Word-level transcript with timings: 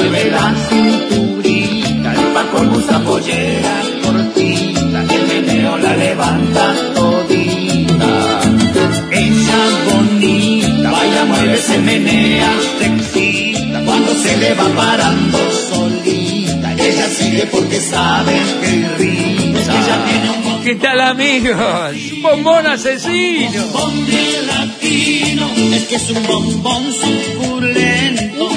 mueve 0.00 0.30
la 0.30 0.54
cinturita, 0.68 2.14
el 2.14 2.26
paco 2.32 2.62
usa 2.74 2.98
pollera 3.00 3.82
cortita, 4.02 5.00
el 5.14 5.26
meneo 5.28 5.76
la 5.76 5.96
levanta 5.96 6.74
todita. 6.94 8.40
Ella 9.10 9.60
bonita, 9.92 10.90
baila, 10.90 11.24
mueve, 11.26 11.56
se 11.58 11.78
menea, 11.78 12.52
excita, 12.80 13.82
cuando 13.84 14.14
se 14.14 14.36
le 14.38 14.54
va 14.54 14.68
parando 14.74 15.38
solita, 15.68 16.72
ella 16.72 17.08
sigue 17.08 17.46
porque 17.52 17.78
sabe 17.80 18.40
que 18.62 18.70
irrita. 18.76 19.72
Ella 19.80 20.04
tiene 20.06 20.30
un 20.30 20.62
¿Qué 20.64 20.74
tal 20.76 21.00
amigos? 21.00 21.96
Bombón 22.22 22.66
asesino. 22.66 23.66
bombón 23.66 24.06
bien 24.06 24.46
latino, 24.46 25.50
es 25.74 25.84
que 25.88 25.96
es 25.96 26.10
un 26.10 26.26
bombón 26.26 26.84
suculento. 26.92 27.99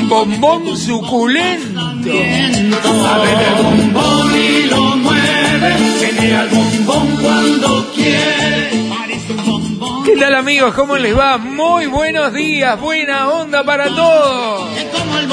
Un 0.04 0.10
bombón 0.10 0.78
suculento. 0.78 1.80
Sabe 2.04 3.30
de 3.30 3.64
bombón 3.64 4.36
y 4.36 4.64
lo 4.68 4.98
mueve, 4.98 5.76
tiene 6.00 6.36
al 6.36 6.50
bombón 6.50 7.18
cuando 7.22 7.92
quiere. 7.96 8.90
Parece 8.90 9.32
un 9.32 9.46
bombón, 9.46 10.04
¿Qué 10.04 10.18
tal 10.18 10.36
amigos? 10.36 10.74
¿Cómo 10.74 10.98
les 10.98 11.18
va? 11.18 11.38
Muy 11.38 11.86
buenos 11.86 12.34
días, 12.34 12.78
buena 12.82 13.30
onda 13.30 13.64
para 13.64 13.88
todos. 13.88 14.70
el. 14.78 15.30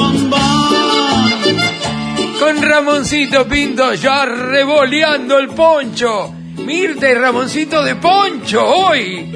Con 2.39 2.63
Ramoncito 2.63 3.49
Pinto 3.49 3.93
ya 3.95 4.25
revoleando 4.25 5.39
el 5.39 5.49
poncho. 5.49 6.33
Mirta 6.71 7.11
y 7.11 7.15
Ramoncito 7.15 7.83
de 7.83 7.97
poncho 7.97 8.65
hoy. 8.65 9.27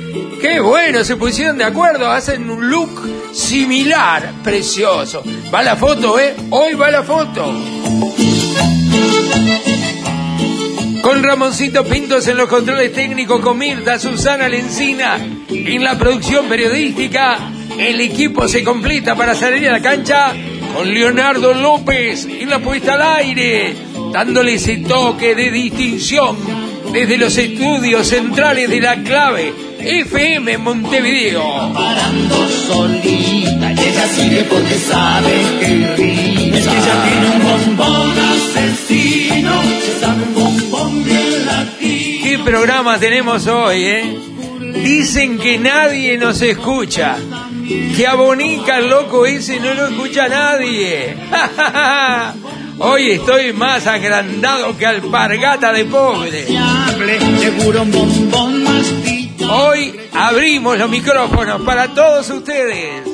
Qué 0.41 0.61
bueno, 0.61 1.03
se 1.03 1.17
pusieron 1.17 1.59
de 1.59 1.65
acuerdo, 1.65 2.09
hacen 2.09 2.49
un 2.49 2.71
look 2.71 3.33
similar, 3.33 4.35
precioso. 4.45 5.25
Va 5.53 5.65
la 5.65 5.75
foto, 5.75 6.17
¿eh? 6.21 6.37
Hoy 6.51 6.75
va 6.75 6.93
la 6.93 7.03
foto. 7.03 7.53
Con 11.03 11.25
Ramoncito 11.25 11.85
Pintos 11.85 12.29
en 12.29 12.37
los 12.37 12.49
controles 12.49 12.93
técnicos, 12.93 13.41
con 13.41 13.59
Mirta, 13.59 13.99
Susana 13.99 14.49
Lencina 14.49 15.17
en 15.49 15.83
la 15.83 15.99
producción 15.99 16.47
periodística. 16.47 17.51
El 17.77 18.01
equipo 18.01 18.47
se 18.47 18.63
completa 18.63 19.17
para 19.17 19.35
salir 19.35 19.69
a 19.69 19.73
la 19.73 19.83
cancha 19.83 20.33
con 20.73 20.89
Leonardo 20.89 21.53
López 21.53 22.27
en 22.27 22.49
la 22.49 22.61
puesta 22.61 22.95
al 22.95 23.03
aire, 23.03 23.75
dándole 24.13 24.55
ese 24.55 24.77
toque 24.77 25.35
de 25.35 25.51
distinción 25.51 26.64
desde 26.95 27.19
los 27.19 27.37
estudios 27.37 28.07
centrales 28.07 28.71
de 28.71 28.81
la 28.81 29.03
clave 29.03 29.53
FM 29.81 30.59
Montevideo. 30.59 31.73
Parando 31.75 32.49
solita, 32.49 33.73
y 33.73 33.89
ella 33.89 34.07
sigue 34.07 34.45
porque 34.45 34.75
sabe 34.77 35.33
que 35.59 35.71
irrita. 35.73 36.57
Es 36.57 36.69
que 36.69 36.77
ella 36.79 37.05
tiene 37.05 37.27
un 37.35 37.77
bombón 37.77 38.15
asesino, 38.17 39.63
se 39.85 40.01
sabe 40.01 40.23
un 40.23 40.35
bombón 40.35 41.05
bien 41.05 41.47
latino. 41.47 42.23
¿Qué 42.23 42.39
programa 42.45 42.97
tenemos 43.01 43.49
hoy, 43.49 43.85
eh? 43.85 44.19
Dicen 44.85 45.39
que 45.39 45.59
nadie 45.59 46.17
nos 46.17 46.41
escucha. 46.43 47.17
Que 47.97 48.07
a 48.07 48.15
Bonica, 48.15 48.79
el 48.79 48.89
loco 48.89 49.27
ese, 49.27 49.59
no 49.59 49.75
lo 49.75 49.89
escucha 49.89 50.29
nadie. 50.29 51.17
Hoy 52.79 53.13
estoy 53.13 53.53
más 53.53 53.87
agrandado 53.87 54.77
que 54.77 54.87
alpargata 54.87 55.73
de 55.73 55.85
pobre. 55.85 56.47
Hoy 59.51 60.01
abrimos 60.13 60.79
los 60.79 60.91
micrófonos 60.91 61.63
para 61.63 61.89
todos 61.95 62.29
ustedes. 62.31 63.05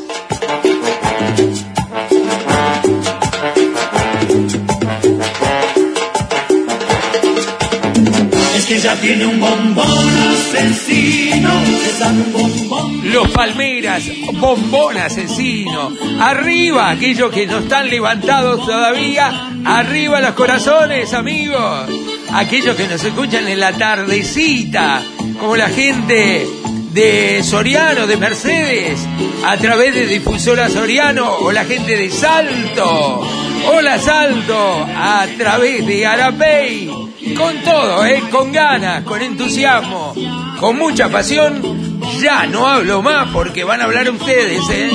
Ella 8.74 8.94
tiene 9.00 9.26
un 9.26 9.40
bombón 9.40 10.08
asesino, 10.30 11.50
un. 11.98 13.04
Los 13.04 13.28
Palmeras, 13.30 14.04
bombón 14.34 14.96
asesino. 14.96 15.92
Arriba, 16.20 16.90
aquellos 16.90 17.32
que 17.32 17.46
no 17.46 17.58
están 17.58 17.90
levantados 17.90 18.64
todavía. 18.64 19.50
Arriba 19.64 20.20
los 20.20 20.34
corazones, 20.34 21.12
amigos. 21.14 21.88
Aquellos 22.32 22.76
que 22.76 22.86
nos 22.86 23.02
escuchan 23.02 23.48
en 23.48 23.58
la 23.58 23.72
tardecita, 23.72 25.02
como 25.40 25.56
la 25.56 25.68
gente 25.68 26.46
de 26.92 27.42
Soriano, 27.42 28.06
de 28.06 28.16
Mercedes, 28.18 29.00
a 29.46 29.56
través 29.56 29.94
de 29.94 30.06
Difusora 30.06 30.68
Soriano, 30.68 31.38
o 31.38 31.50
la 31.50 31.64
gente 31.64 31.96
de 31.96 32.08
Salto. 32.08 33.20
Hola 33.72 33.98
Salto, 33.98 34.86
a 34.96 35.26
través 35.36 35.84
de 35.86 36.06
Arapey. 36.06 36.99
Con 37.36 37.62
todo, 37.62 38.04
¿eh? 38.06 38.22
con 38.30 38.50
ganas, 38.52 39.04
con 39.04 39.20
entusiasmo, 39.20 40.14
con 40.58 40.76
mucha 40.76 41.08
pasión. 41.10 42.00
Ya 42.20 42.46
no 42.46 42.66
hablo 42.66 43.02
más 43.02 43.28
porque 43.32 43.62
van 43.64 43.80
a 43.80 43.84
hablar 43.84 44.10
ustedes, 44.10 44.62
¿eh? 44.70 44.90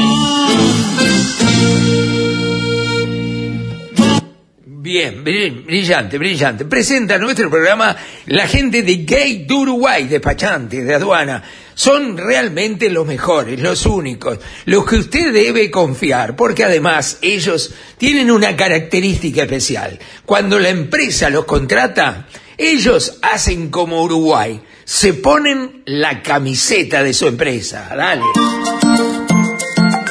Bien, 4.67 5.23
bri- 5.23 5.65
brillante, 5.65 6.17
brillante. 6.17 6.65
Presenta 6.65 7.17
nuestro 7.17 7.49
programa 7.49 7.95
la 8.27 8.47
gente 8.47 8.81
de 8.83 8.97
Gate 8.97 9.47
Uruguay, 9.51 10.05
despachantes 10.05 10.85
de 10.85 10.93
aduana. 10.95 11.43
Son 11.75 12.17
realmente 12.17 12.89
los 12.89 13.05
mejores, 13.05 13.59
los 13.59 13.85
únicos, 13.85 14.39
los 14.65 14.85
que 14.85 14.95
usted 14.95 15.31
debe 15.31 15.69
confiar, 15.69 16.35
porque 16.35 16.63
además 16.63 17.19
ellos 17.21 17.73
tienen 17.97 18.31
una 18.31 18.55
característica 18.55 19.43
especial. 19.43 19.99
Cuando 20.25 20.57
la 20.57 20.69
empresa 20.69 21.29
los 21.29 21.45
contrata, 21.45 22.27
ellos 22.57 23.19
hacen 23.21 23.69
como 23.69 24.01
Uruguay, 24.01 24.61
se 24.85 25.13
ponen 25.13 25.83
la 25.85 26.23
camiseta 26.23 27.03
de 27.03 27.13
su 27.13 27.27
empresa. 27.27 27.93
Dale. 27.95 28.23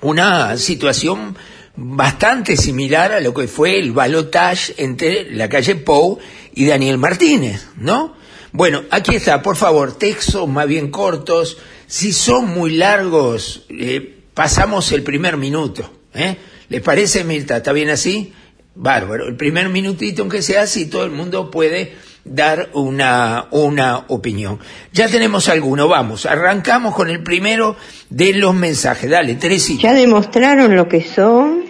una 0.00 0.56
situación 0.56 1.36
bastante 1.76 2.56
similar 2.56 3.12
a 3.12 3.20
lo 3.20 3.32
que 3.32 3.48
fue 3.48 3.78
el 3.78 3.92
balotage 3.92 4.74
entre 4.78 5.30
la 5.30 5.48
calle 5.48 5.76
Pou 5.76 6.18
y 6.54 6.66
Daniel 6.66 6.98
Martínez, 6.98 7.66
¿no? 7.76 8.14
Bueno, 8.52 8.82
aquí 8.90 9.14
está, 9.14 9.42
por 9.42 9.56
favor, 9.56 9.96
textos 9.96 10.48
más 10.48 10.66
bien 10.66 10.90
cortos. 10.90 11.58
Si 11.86 12.12
son 12.12 12.48
muy 12.48 12.76
largos, 12.76 13.64
eh, 13.68 14.18
pasamos 14.34 14.90
el 14.92 15.02
primer 15.02 15.36
minuto. 15.36 15.92
¿eh? 16.14 16.36
¿Les 16.68 16.80
parece, 16.80 17.22
Mirta? 17.24 17.58
¿Está 17.58 17.72
bien 17.72 17.90
así? 17.90 18.32
Bárbaro. 18.74 19.28
El 19.28 19.36
primer 19.36 19.68
minutito, 19.68 20.22
aunque 20.22 20.42
sea 20.42 20.62
así, 20.62 20.86
todo 20.86 21.04
el 21.04 21.10
mundo 21.12 21.50
puede 21.50 21.94
dar 22.24 22.70
una, 22.74 23.46
una 23.50 24.04
opinión. 24.08 24.58
Ya 24.92 25.08
tenemos 25.08 25.48
alguno, 25.48 25.88
vamos, 25.88 26.26
arrancamos 26.26 26.94
con 26.94 27.08
el 27.10 27.22
primero 27.22 27.76
de 28.08 28.34
los 28.34 28.54
mensajes. 28.54 29.10
Dale, 29.10 29.34
Teresita. 29.34 29.82
Ya 29.82 29.94
demostraron 29.94 30.74
lo 30.76 30.88
que 30.88 31.02
son, 31.02 31.64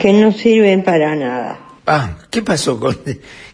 que 0.00 0.12
no 0.12 0.32
sirven 0.32 0.82
para 0.82 1.14
nada. 1.14 1.60
Ah, 1.86 2.16
¿qué 2.30 2.42
pasó 2.42 2.80
con... 2.80 2.98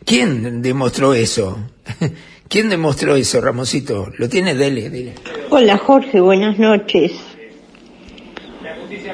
¿Quién 0.05 0.63
demostró 0.63 1.13
eso? 1.15 1.59
¿Quién 2.49 2.69
demostró 2.69 3.17
eso, 3.17 3.41
Ramosito? 3.41 4.11
Lo 4.19 4.29
tiene, 4.29 4.55
dele, 4.55 4.91
dele. 4.91 5.15
Hola 5.51 5.79
Jorge, 5.79 6.21
buenas 6.21 6.59
noches. 6.59 7.13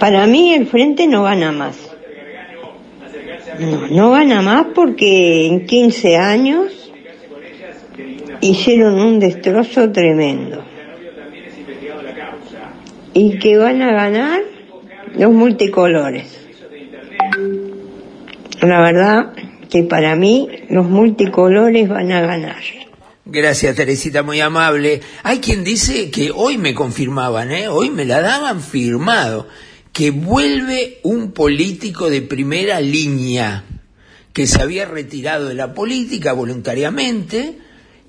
Para 0.00 0.26
mí 0.26 0.54
el 0.54 0.66
frente 0.66 1.06
no 1.06 1.24
gana 1.24 1.52
más. 1.52 1.87
No, 3.58 3.88
no 3.88 4.10
gana 4.10 4.42
más 4.42 4.66
porque 4.74 5.46
en 5.46 5.66
15 5.66 6.16
años 6.16 6.90
hicieron 8.40 8.98
un 9.00 9.18
destrozo 9.18 9.90
tremendo. 9.90 10.64
Y 13.14 13.38
que 13.38 13.56
van 13.56 13.82
a 13.82 13.92
ganar 13.92 14.40
los 15.16 15.32
multicolores. 15.32 16.38
La 18.60 18.80
verdad 18.80 19.32
que 19.70 19.82
para 19.82 20.16
mí 20.16 20.48
los 20.68 20.88
multicolores 20.88 21.88
van 21.88 22.12
a 22.12 22.20
ganar. 22.20 22.62
Gracias, 23.24 23.76
Teresita, 23.76 24.22
muy 24.22 24.40
amable. 24.40 25.00
Hay 25.22 25.38
quien 25.40 25.62
dice 25.62 26.10
que 26.10 26.30
hoy 26.34 26.56
me 26.56 26.74
confirmaban, 26.74 27.52
¿eh? 27.52 27.68
hoy 27.68 27.90
me 27.90 28.06
la 28.06 28.22
daban 28.22 28.62
firmado, 28.62 29.46
que 29.98 30.12
vuelve 30.12 31.00
un 31.02 31.32
político 31.32 32.08
de 32.08 32.22
primera 32.22 32.80
línea, 32.80 33.64
que 34.32 34.46
se 34.46 34.62
había 34.62 34.84
retirado 34.84 35.48
de 35.48 35.56
la 35.56 35.74
política 35.74 36.32
voluntariamente, 36.34 37.58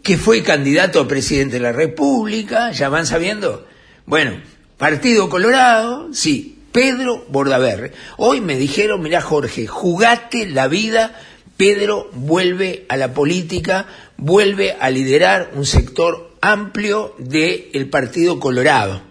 que 0.04 0.16
fue 0.16 0.44
candidato 0.44 1.00
a 1.00 1.08
presidente 1.08 1.56
de 1.56 1.64
la 1.64 1.72
República, 1.72 2.70
ya 2.74 2.90
van 2.90 3.08
sabiendo. 3.08 3.66
Bueno, 4.06 4.40
Partido 4.78 5.32
Colorado, 5.32 6.14
sí, 6.14 6.60
Pedro 6.72 7.26
Bordaberre. 7.30 7.94
Hoy 8.18 8.40
me 8.40 8.56
dijeron, 8.56 9.02
mira 9.02 9.20
Jorge, 9.20 9.66
jugate 9.66 10.46
la 10.46 10.68
vida, 10.68 11.20
Pedro 11.58 12.12
vuelve 12.14 12.86
a 12.88 12.98
la 12.98 13.16
política, 13.16 13.88
vuelve 14.16 14.74
a 14.80 14.92
liderar 14.92 15.54
un 15.56 15.66
sector 15.66 16.36
amplio 16.40 17.16
del 17.18 17.90
Partido 17.90 18.40
Colorado, 18.40 19.02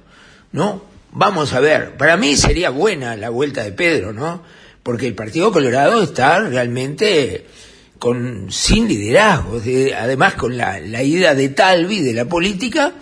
¿no? 0.53 0.88
Vamos 1.13 1.53
a 1.53 1.61
ver, 1.61 1.97
para 1.97 2.17
mí 2.17 2.37
sería 2.37 2.71
buena 2.71 3.17
la 3.17 3.31
vuelta 3.31 3.63
de 3.65 3.73
Pedro, 3.73 4.13
¿no? 4.13 4.43
Porque 4.83 5.07
el 5.07 5.15
Partido 5.15 5.53
Colorado 5.53 6.03
está 6.03 6.41
realmente 6.41 7.47
con 7.99 8.53
sin 8.53 8.89
liderazgo, 8.89 9.61
además 9.97 10.35
con 10.35 10.57
la, 10.57 10.81
la 10.81 11.03
ida 11.03 11.35
de 11.35 11.49
Talvi 11.49 12.01
de 12.01 12.13
la 12.13 12.27
política, 12.27 12.93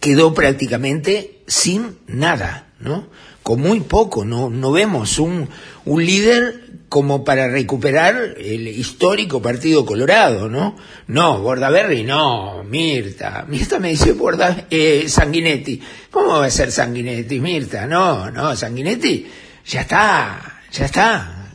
quedó 0.00 0.32
prácticamente 0.32 1.42
sin 1.46 1.98
nada. 2.06 2.72
¿no? 2.82 3.08
Con 3.42 3.60
muy 3.60 3.80
poco, 3.80 4.24
no, 4.24 4.50
no 4.50 4.72
vemos 4.72 5.18
un, 5.18 5.48
un 5.84 6.04
líder 6.04 6.61
como 6.92 7.24
para 7.24 7.48
recuperar 7.48 8.34
el 8.36 8.68
histórico 8.68 9.40
Partido 9.40 9.82
Colorado, 9.86 10.46
¿no? 10.50 10.76
No, 11.06 11.40
Bordaberry 11.40 12.04
no, 12.04 12.62
Mirta. 12.64 13.46
Mirta 13.48 13.78
me 13.78 13.88
dice 13.88 14.12
Borda, 14.12 14.66
eh, 14.68 15.08
Sanguinetti. 15.08 15.80
¿Cómo 16.10 16.40
va 16.40 16.44
a 16.44 16.50
ser 16.50 16.70
Sanguinetti, 16.70 17.40
Mirta? 17.40 17.86
No, 17.86 18.30
no, 18.30 18.54
Sanguinetti 18.54 19.26
ya 19.64 19.80
está, 19.80 20.60
ya 20.70 20.84
está. 20.84 21.54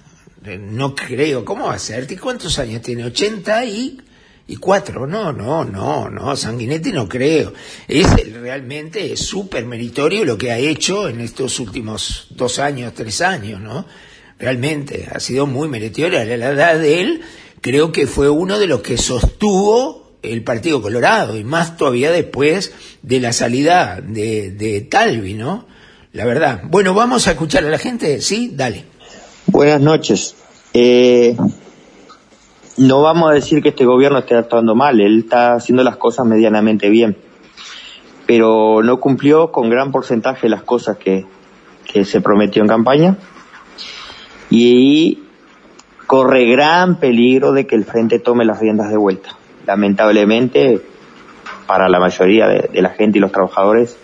No 0.59 0.95
creo, 0.95 1.45
¿cómo 1.45 1.67
va 1.67 1.75
a 1.75 1.79
ser? 1.79 2.19
¿Cuántos 2.19 2.57
años 2.57 2.81
tiene? 2.81 3.05
80 3.05 3.65
y 3.65 4.01
y 4.47 4.55
cuatro, 4.55 5.05
no, 5.05 5.31
no, 5.31 5.63
no, 5.65 6.09
no, 6.09 6.35
Sanguinetti 6.35 6.91
no 6.91 7.07
creo. 7.07 7.53
Es 7.87 8.07
realmente 8.33 9.15
súper 9.15 9.65
meritorio 9.65 10.25
lo 10.25 10.35
que 10.35 10.51
ha 10.51 10.57
hecho 10.57 11.07
en 11.07 11.19
estos 11.19 11.59
últimos 11.59 12.25
dos 12.31 12.57
años, 12.57 12.93
tres 12.95 13.21
años, 13.21 13.61
¿no? 13.61 13.85
Realmente 14.39 15.07
ha 15.13 15.19
sido 15.19 15.47
muy 15.47 15.67
meritorio. 15.67 16.19
A 16.19 16.25
la 16.25 16.51
edad 16.51 16.77
de 16.77 17.01
él, 17.01 17.21
creo 17.61 17.91
que 17.91 18.07
fue 18.07 18.29
uno 18.29 18.59
de 18.59 18.67
los 18.67 18.81
que 18.81 18.97
sostuvo 18.97 20.07
el 20.21 20.43
Partido 20.43 20.81
Colorado, 20.81 21.37
y 21.37 21.43
más 21.43 21.77
todavía 21.77 22.11
después 22.11 22.73
de 23.01 23.19
la 23.19 23.33
salida 23.33 24.01
de, 24.01 24.51
de 24.51 24.81
Talvi, 24.81 25.33
¿no? 25.33 25.65
La 26.13 26.25
verdad. 26.25 26.61
Bueno, 26.65 26.93
vamos 26.93 27.27
a 27.27 27.31
escuchar 27.31 27.63
a 27.63 27.69
la 27.69 27.77
gente, 27.77 28.21
¿sí? 28.21 28.51
Dale. 28.53 28.85
Buenas 29.45 29.81
noches. 29.81 30.35
Eh, 30.73 31.35
no 32.77 33.01
vamos 33.01 33.31
a 33.31 33.33
decir 33.33 33.61
que 33.63 33.69
este 33.69 33.85
gobierno 33.85 34.19
esté 34.19 34.35
actuando 34.35 34.75
mal, 34.75 34.99
él 34.99 35.19
está 35.19 35.53
haciendo 35.53 35.83
las 35.83 35.97
cosas 35.97 36.25
medianamente 36.25 36.89
bien, 36.89 37.17
pero 38.27 38.83
no 38.83 38.99
cumplió 38.99 39.51
con 39.51 39.69
gran 39.69 39.91
porcentaje 39.91 40.49
las 40.49 40.63
cosas 40.63 40.97
que, 40.97 41.25
que 41.91 42.05
se 42.05 42.21
prometió 42.21 42.61
en 42.61 42.67
campaña 42.67 43.17
y 44.49 45.23
corre 46.05 46.45
gran 46.45 46.99
peligro 46.99 47.51
de 47.51 47.67
que 47.67 47.75
el 47.75 47.85
frente 47.85 48.19
tome 48.19 48.45
las 48.45 48.59
riendas 48.59 48.89
de 48.89 48.97
vuelta. 48.97 49.29
Lamentablemente, 49.65 50.81
para 51.67 51.89
la 51.89 51.99
mayoría 51.99 52.47
de, 52.47 52.81
la 52.81 52.89
gente 52.89 53.17
y 53.17 53.21
los 53.21 53.31
trabajadores, 53.31 53.97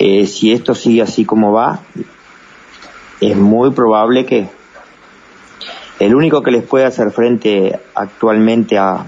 eh, 0.00 0.26
si 0.26 0.52
esto 0.52 0.74
sigue 0.74 1.02
así 1.02 1.24
como 1.24 1.52
va, 1.52 1.80
es 3.20 3.36
muy 3.36 3.70
probable 3.70 4.24
que 4.26 4.48
El 5.98 6.14
único 6.14 6.42
que 6.42 6.52
les 6.52 6.62
puede 6.62 6.84
hacer 6.84 7.10
frente 7.10 7.80
actualmente 7.96 8.78
a, 8.78 9.04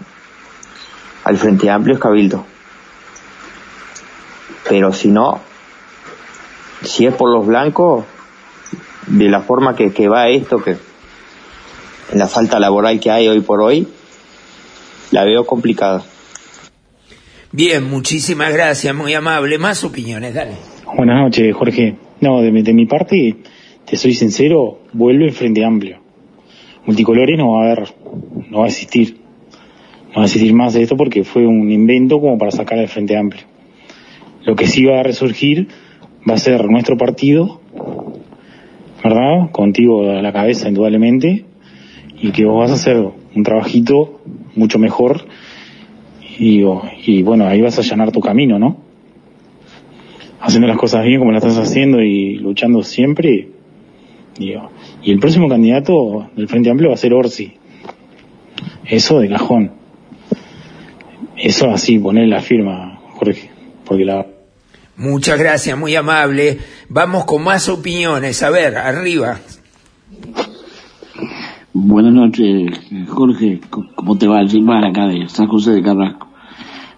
al 1.23 1.37
Frente 1.37 1.71
Amplio 1.71 1.95
es 1.95 2.01
Cabildo. 2.01 2.45
Pero 4.69 4.93
si 4.93 5.09
no, 5.09 5.41
si 6.83 7.07
es 7.07 7.15
por 7.15 7.31
los 7.33 7.47
blancos, 7.47 8.05
de 9.11 9.29
la 9.29 9.41
forma 9.43 9.75
que, 9.77 9.93
que 9.93 10.09
va 10.09 10.29
esto, 10.29 10.63
que 10.63 10.77
la 12.15 12.27
falta 12.27 12.59
laboral 12.59 12.99
que 13.01 13.11
hay 13.11 13.29
hoy 13.29 13.41
por 13.41 13.61
hoy, 13.61 13.87
la 15.11 15.25
veo 15.25 15.45
complicada. 15.47 16.03
Bien, 17.53 17.83
muchísimas 17.89 18.53
gracias, 18.53 18.95
muy 18.95 19.13
amable. 19.15 19.59
Más 19.59 19.83
opiniones, 19.85 20.35
dale. 20.35 20.53
Buenas 20.97 21.21
noches, 21.21 21.55
Jorge. 21.55 21.97
No, 22.21 22.41
de, 22.41 22.53
mi- 22.53 22.63
de 22.63 22.73
mi 22.73 22.87
parte, 22.87 23.37
te 23.85 23.97
soy 23.97 24.15
sincero, 24.15 24.81
vuelve 24.93 25.25
el 25.25 25.33
Frente 25.33 25.65
Amplio. 25.65 25.99
Multicolores 26.87 27.37
no 27.39 27.53
va 27.55 27.63
a 27.63 27.73
haber, 27.73 27.89
no 28.51 28.59
va 28.61 28.65
a 28.67 28.69
existir. 28.69 29.17
No 30.11 30.17
va 30.17 30.23
a 30.23 30.27
existir 30.27 30.53
más 30.55 30.75
de 30.75 30.83
esto 30.83 30.97
porque 30.97 31.25
fue 31.25 31.47
un 31.47 31.71
invento 31.71 32.21
como 32.21 32.39
para 32.39 32.51
sacar 32.51 32.79
al 32.79 32.89
Frente 32.89 33.17
Amplio. 33.17 33.43
Lo 34.45 34.55
que 34.57 34.67
sí 34.67 34.85
va 34.85 35.01
a 35.01 35.03
resurgir 35.03 35.69
va 36.29 36.35
a 36.35 36.39
ser 36.39 36.65
nuestro 36.67 36.97
partido, 36.97 37.60
¿verdad? 39.03 39.51
Contigo 39.51 40.11
a 40.11 40.23
la 40.23 40.33
cabeza, 40.33 40.69
indudablemente, 40.69 41.45
y 42.21 42.33
que 42.33 42.45
vos 42.45 42.59
vas 42.59 42.71
a 42.71 42.75
hacer 42.75 42.97
un 43.35 43.43
trabajito 43.43 44.21
mucho 44.55 44.79
mejor 44.79 45.27
y, 46.39 46.63
y 47.07 47.23
bueno, 47.23 47.47
ahí 47.47 47.61
vas 47.61 47.79
a 47.79 47.83
allanar 47.83 48.13
tu 48.13 48.21
camino, 48.21 48.59
¿no? 48.59 48.79
Haciendo 50.41 50.67
las 50.67 50.79
cosas 50.79 51.05
bien 51.05 51.19
como 51.19 51.33
las 51.33 51.45
estás 51.45 51.69
haciendo 51.69 52.01
y 52.03 52.37
luchando 52.37 52.83
siempre. 52.83 53.49
digo, 54.39 54.71
y 55.03 55.13
el 55.13 55.19
próximo 55.19 55.49
candidato 55.49 56.31
del 56.35 56.49
Frente 56.49 56.71
Amplio 56.71 56.89
va 56.89 56.95
a 56.95 56.99
ser 56.99 57.13
Orsi. 57.13 57.55
Eso 58.87 59.21
de 59.21 59.29
cajón. 59.29 59.73
Eso 61.37 61.71
así, 61.71 61.99
poner 61.99 62.29
la 62.29 62.41
firma, 62.41 63.01
Jorge, 63.15 63.51
porque 63.85 64.05
la 64.05 64.27
Muchas 65.01 65.39
gracias, 65.39 65.79
muy 65.79 65.95
amable. 65.95 66.59
Vamos 66.91 67.25
con 67.25 67.43
más 67.43 67.71
opiniones. 67.71 68.43
A 68.43 68.51
ver, 68.51 68.77
arriba. 68.77 69.41
Buenas 71.73 72.13
noches, 72.13 72.71
Jorge. 73.09 73.63
¿Cómo 73.71 74.19
te 74.19 74.27
va? 74.27 74.47
Gilmar 74.47 74.85
acá 74.85 75.07
de 75.07 75.27
San 75.31 75.47
José 75.47 75.71
de 75.71 75.83
Carrasco. 75.83 76.29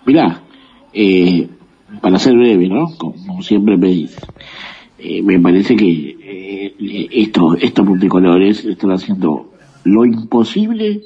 Mirá, 0.04 0.42
eh, 0.92 1.48
para 2.00 2.18
ser 2.18 2.34
breve, 2.34 2.68
¿no? 2.68 2.88
Como 2.98 3.40
siempre 3.40 3.76
me 3.76 3.90
dice, 3.90 4.20
eh, 4.98 5.22
me 5.22 5.38
parece 5.38 5.76
que 5.76 6.16
eh, 6.24 7.08
estos, 7.12 7.56
estos 7.62 7.86
multicolores 7.86 8.64
están 8.64 8.90
haciendo 8.90 9.52
lo 9.84 10.04
imposible 10.04 11.02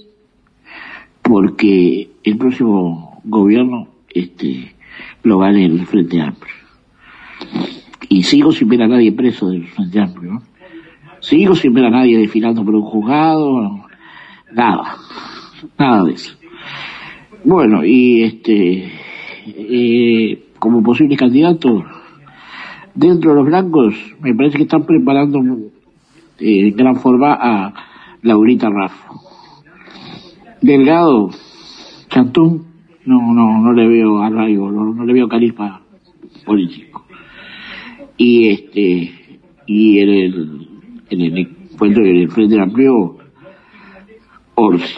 porque 1.21 2.09
el 2.25 2.38
próximo 2.38 3.21
gobierno 3.23 3.88
este, 4.09 4.75
lo 5.25 5.41
gane 5.41 5.67
el 5.67 5.87
Frente 5.87 6.23
Amplio. 6.23 6.56
Y 8.09 8.23
sigo 8.23 8.52
sin 8.52 8.69
ver 8.69 8.83
a 8.83 8.88
nadie 8.88 9.12
preso 9.12 9.49
del 9.49 9.66
Frente 9.66 10.00
Amplio, 10.00 10.33
¿no? 10.33 10.43
Sigo 11.21 11.55
sin 11.55 11.75
ver 11.75 11.87
a 11.87 11.90
nadie 11.90 12.19
desfilando 12.19 12.64
por 12.64 12.75
un 12.75 12.83
juzgado, 12.83 13.87
nada, 14.52 14.97
nada 15.78 16.05
de 16.05 16.12
eso. 16.12 16.37
Bueno, 17.45 17.85
y 17.85 18.23
este, 18.23 18.93
eh, 19.47 20.47
como 20.59 20.83
posible 20.83 21.16
candidato, 21.16 21.85
dentro 22.95 23.31
de 23.31 23.37
los 23.37 23.47
blancos, 23.47 23.95
me 24.21 24.35
parece 24.35 24.57
que 24.57 24.64
están 24.64 24.85
preparando 24.85 25.40
eh, 26.38 26.69
en 26.69 26.76
gran 26.76 26.97
forma 26.97 27.35
a 27.35 27.75
Laurita 28.23 28.69
Raffo. 28.69 29.21
Delgado, 30.61 31.31
Chantún, 32.09 32.64
no, 33.05 33.33
no, 33.33 33.61
no 33.61 33.73
le 33.73 33.87
veo 33.87 34.21
arraigo, 34.21 34.71
no, 34.71 34.93
no 34.93 35.05
le 35.05 35.12
veo 35.12 35.28
carisma 35.28 35.83
político. 36.45 37.06
Y 38.16 38.49
este, 38.49 39.40
y 39.66 39.99
en 40.00 40.08
el, 40.08 40.68
en 41.11 41.20
el 41.20 41.38
encuentro 41.38 42.04
en 42.04 42.16
el 42.16 42.30
Frente 42.30 42.61
Amplio, 42.61 43.18
Orsi. 44.54 44.94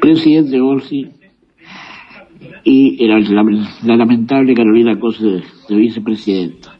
Presidente 0.00 0.60
Orsi 0.60 1.10
y 2.66 3.04
era 3.04 3.18
la, 3.20 3.42
la 3.84 3.96
lamentable 3.96 4.52
Carolina 4.54 4.98
Cosa 4.98 5.24
de, 5.24 5.42
de 5.68 5.76
vicepresidenta. 5.76 6.76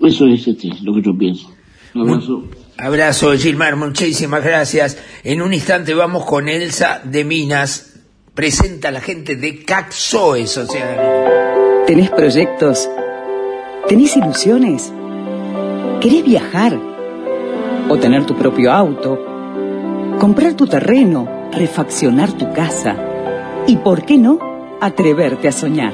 Eso 0.00 0.26
es 0.26 0.46
este, 0.46 0.70
lo 0.82 0.92
que 0.94 1.02
yo 1.02 1.16
pienso. 1.16 1.54
Un 1.94 2.10
abrazo. 2.10 2.44
Abrazo, 2.76 3.32
Gilmar, 3.38 3.76
muchísimas 3.76 4.42
gracias. 4.42 5.00
En 5.22 5.40
un 5.40 5.54
instante 5.54 5.94
vamos 5.94 6.24
con 6.24 6.48
Elsa 6.48 7.00
de 7.04 7.24
Minas. 7.24 8.02
Presenta 8.34 8.88
a 8.88 8.90
la 8.90 9.00
gente 9.00 9.36
de 9.36 9.62
Caxoe 9.64 10.48
Social. 10.48 11.43
¿Tenés 11.86 12.08
proyectos? 12.08 12.88
¿Tenés 13.88 14.16
ilusiones? 14.16 14.90
¿Querés 16.00 16.24
viajar? 16.24 16.80
¿O 17.90 17.98
tener 17.98 18.24
tu 18.24 18.34
propio 18.34 18.72
auto? 18.72 19.18
¿Comprar 20.18 20.54
tu 20.54 20.66
terreno? 20.66 21.28
¿Refaccionar 21.52 22.32
tu 22.32 22.50
casa? 22.54 22.96
¿Y 23.66 23.76
por 23.76 24.06
qué 24.06 24.16
no? 24.16 24.38
Atreverte 24.80 25.48
a 25.48 25.52
soñar. 25.52 25.92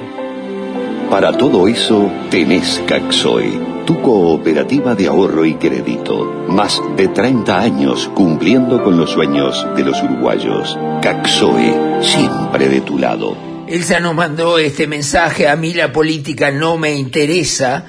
Para 1.10 1.36
todo 1.36 1.66
eso 1.66 2.08
tenés 2.30 2.80
Caxoe, 2.86 3.50
tu 3.84 4.00
cooperativa 4.00 4.94
de 4.94 5.08
ahorro 5.08 5.44
y 5.44 5.54
crédito. 5.54 6.44
Más 6.46 6.80
de 6.96 7.08
30 7.08 7.58
años 7.58 8.08
cumpliendo 8.14 8.84
con 8.84 8.96
los 8.96 9.10
sueños 9.10 9.66
de 9.74 9.82
los 9.82 10.00
uruguayos. 10.04 10.78
Caxoe, 11.02 12.00
siempre 12.00 12.68
de 12.68 12.80
tu 12.80 12.96
lado. 12.96 13.49
Elsa 13.70 14.00
nos 14.00 14.16
mandó 14.16 14.58
este 14.58 14.88
mensaje, 14.88 15.46
a 15.46 15.54
mí 15.54 15.72
la 15.72 15.92
política 15.92 16.50
no 16.50 16.76
me 16.76 16.92
interesa. 16.92 17.84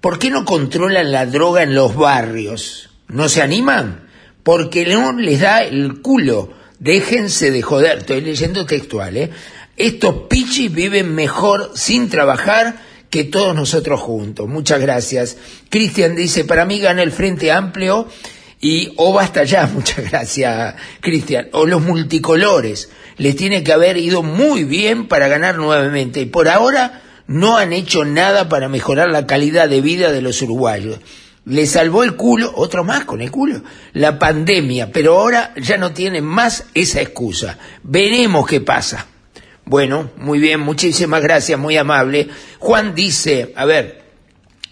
¿Por 0.00 0.16
qué 0.16 0.30
no 0.30 0.44
controlan 0.44 1.10
la 1.10 1.26
droga 1.26 1.64
en 1.64 1.74
los 1.74 1.96
barrios? 1.96 2.90
¿No 3.08 3.28
se 3.28 3.42
animan? 3.42 4.08
Porque 4.44 4.86
no 4.86 5.12
les 5.12 5.40
da 5.40 5.64
el 5.64 6.00
culo. 6.02 6.52
Déjense 6.78 7.50
de 7.50 7.62
joder, 7.62 7.98
estoy 7.98 8.20
leyendo 8.20 8.64
textual, 8.64 9.16
¿eh? 9.16 9.30
Estos 9.76 10.28
pichis 10.28 10.72
viven 10.72 11.12
mejor 11.16 11.72
sin 11.74 12.08
trabajar 12.08 12.76
que 13.10 13.24
todos 13.24 13.56
nosotros 13.56 13.98
juntos. 14.00 14.48
Muchas 14.48 14.80
gracias. 14.80 15.36
Cristian 15.68 16.14
dice, 16.14 16.44
para 16.44 16.64
mí 16.64 16.78
gana 16.78 17.02
el 17.02 17.10
Frente 17.10 17.50
Amplio 17.50 18.06
y 18.64 18.94
o 18.96 19.12
basta 19.12 19.44
ya, 19.44 19.66
muchas 19.74 20.10
gracias, 20.10 20.74
Cristian, 21.00 21.48
o 21.52 21.66
los 21.66 21.82
multicolores. 21.82 22.88
Les 23.18 23.36
tiene 23.36 23.62
que 23.62 23.74
haber 23.74 23.98
ido 23.98 24.22
muy 24.22 24.64
bien 24.64 25.06
para 25.06 25.28
ganar 25.28 25.56
nuevamente 25.56 26.22
y 26.22 26.24
por 26.24 26.48
ahora 26.48 27.02
no 27.26 27.58
han 27.58 27.74
hecho 27.74 28.06
nada 28.06 28.48
para 28.48 28.70
mejorar 28.70 29.10
la 29.10 29.26
calidad 29.26 29.68
de 29.68 29.82
vida 29.82 30.12
de 30.12 30.22
los 30.22 30.40
uruguayos. 30.40 30.98
Le 31.44 31.66
salvó 31.66 32.04
el 32.04 32.16
culo, 32.16 32.52
otro 32.56 32.84
más 32.84 33.04
con 33.04 33.20
el 33.20 33.30
culo, 33.30 33.60
la 33.92 34.18
pandemia, 34.18 34.90
pero 34.90 35.18
ahora 35.18 35.52
ya 35.60 35.76
no 35.76 35.92
tienen 35.92 36.24
más 36.24 36.64
esa 36.72 37.02
excusa. 37.02 37.58
Veremos 37.82 38.46
qué 38.46 38.62
pasa. 38.62 39.06
Bueno, 39.66 40.10
muy 40.16 40.38
bien, 40.38 40.60
muchísimas 40.60 41.22
gracias, 41.22 41.58
muy 41.58 41.76
amable. 41.76 42.28
Juan 42.60 42.94
dice, 42.94 43.52
a 43.56 43.66
ver, 43.66 44.03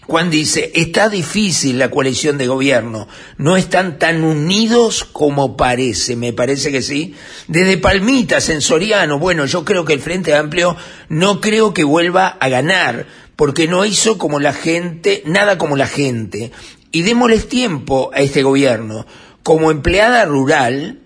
Juan 0.07 0.29
dice, 0.29 0.71
está 0.75 1.07
difícil 1.07 1.79
la 1.79 1.89
coalición 1.89 2.37
de 2.37 2.47
gobierno, 2.47 3.07
no 3.37 3.55
están 3.55 3.99
tan 3.99 4.23
unidos 4.23 5.05
como 5.05 5.55
parece, 5.55 6.15
me 6.15 6.33
parece 6.33 6.71
que 6.71 6.81
sí. 6.81 7.15
Desde 7.47 7.77
Palmitas, 7.77 8.49
en 8.49 8.61
Soriano, 8.61 9.17
bueno, 9.17 9.45
yo 9.45 9.63
creo 9.63 9.85
que 9.85 9.93
el 9.93 10.01
Frente 10.01 10.35
Amplio 10.35 10.75
no 11.07 11.39
creo 11.39 11.73
que 11.73 11.85
vuelva 11.85 12.27
a 12.27 12.49
ganar, 12.49 13.05
porque 13.35 13.67
no 13.67 13.85
hizo 13.85 14.17
como 14.17 14.39
la 14.39 14.53
gente, 14.53 15.23
nada 15.25 15.57
como 15.57 15.77
la 15.77 15.87
gente. 15.87 16.51
Y 16.91 17.01
démosles 17.03 17.47
tiempo 17.47 18.11
a 18.13 18.19
este 18.19 18.43
gobierno. 18.43 19.07
Como 19.41 19.71
empleada 19.71 20.25
rural, 20.25 20.99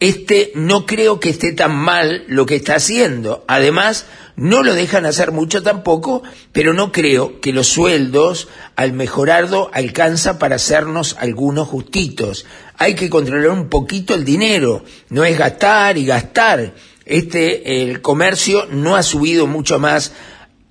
este 0.00 0.52
no 0.54 0.86
creo 0.86 1.18
que 1.18 1.30
esté 1.30 1.52
tan 1.52 1.74
mal 1.74 2.24
lo 2.28 2.46
que 2.46 2.56
está 2.56 2.76
haciendo. 2.76 3.44
Además, 3.48 4.06
no 4.36 4.62
lo 4.62 4.74
dejan 4.74 5.06
hacer 5.06 5.30
mucho 5.30 5.62
tampoco, 5.62 6.22
pero 6.52 6.72
no 6.72 6.90
creo 6.90 7.40
que 7.40 7.52
los 7.52 7.68
sueldos 7.68 8.48
al 8.74 8.92
mejorardo 8.92 9.70
alcanza 9.72 10.38
para 10.38 10.56
hacernos 10.56 11.16
algunos 11.18 11.68
justitos. 11.68 12.44
Hay 12.76 12.94
que 12.94 13.10
controlar 13.10 13.50
un 13.50 13.68
poquito 13.68 14.14
el 14.14 14.24
dinero, 14.24 14.84
no 15.08 15.24
es 15.24 15.38
gastar 15.38 15.98
y 15.98 16.06
gastar. 16.06 16.74
Este, 17.06 17.82
el 17.82 18.00
comercio 18.00 18.66
no 18.70 18.96
ha 18.96 19.02
subido 19.02 19.46
mucho 19.46 19.78
más 19.78 20.12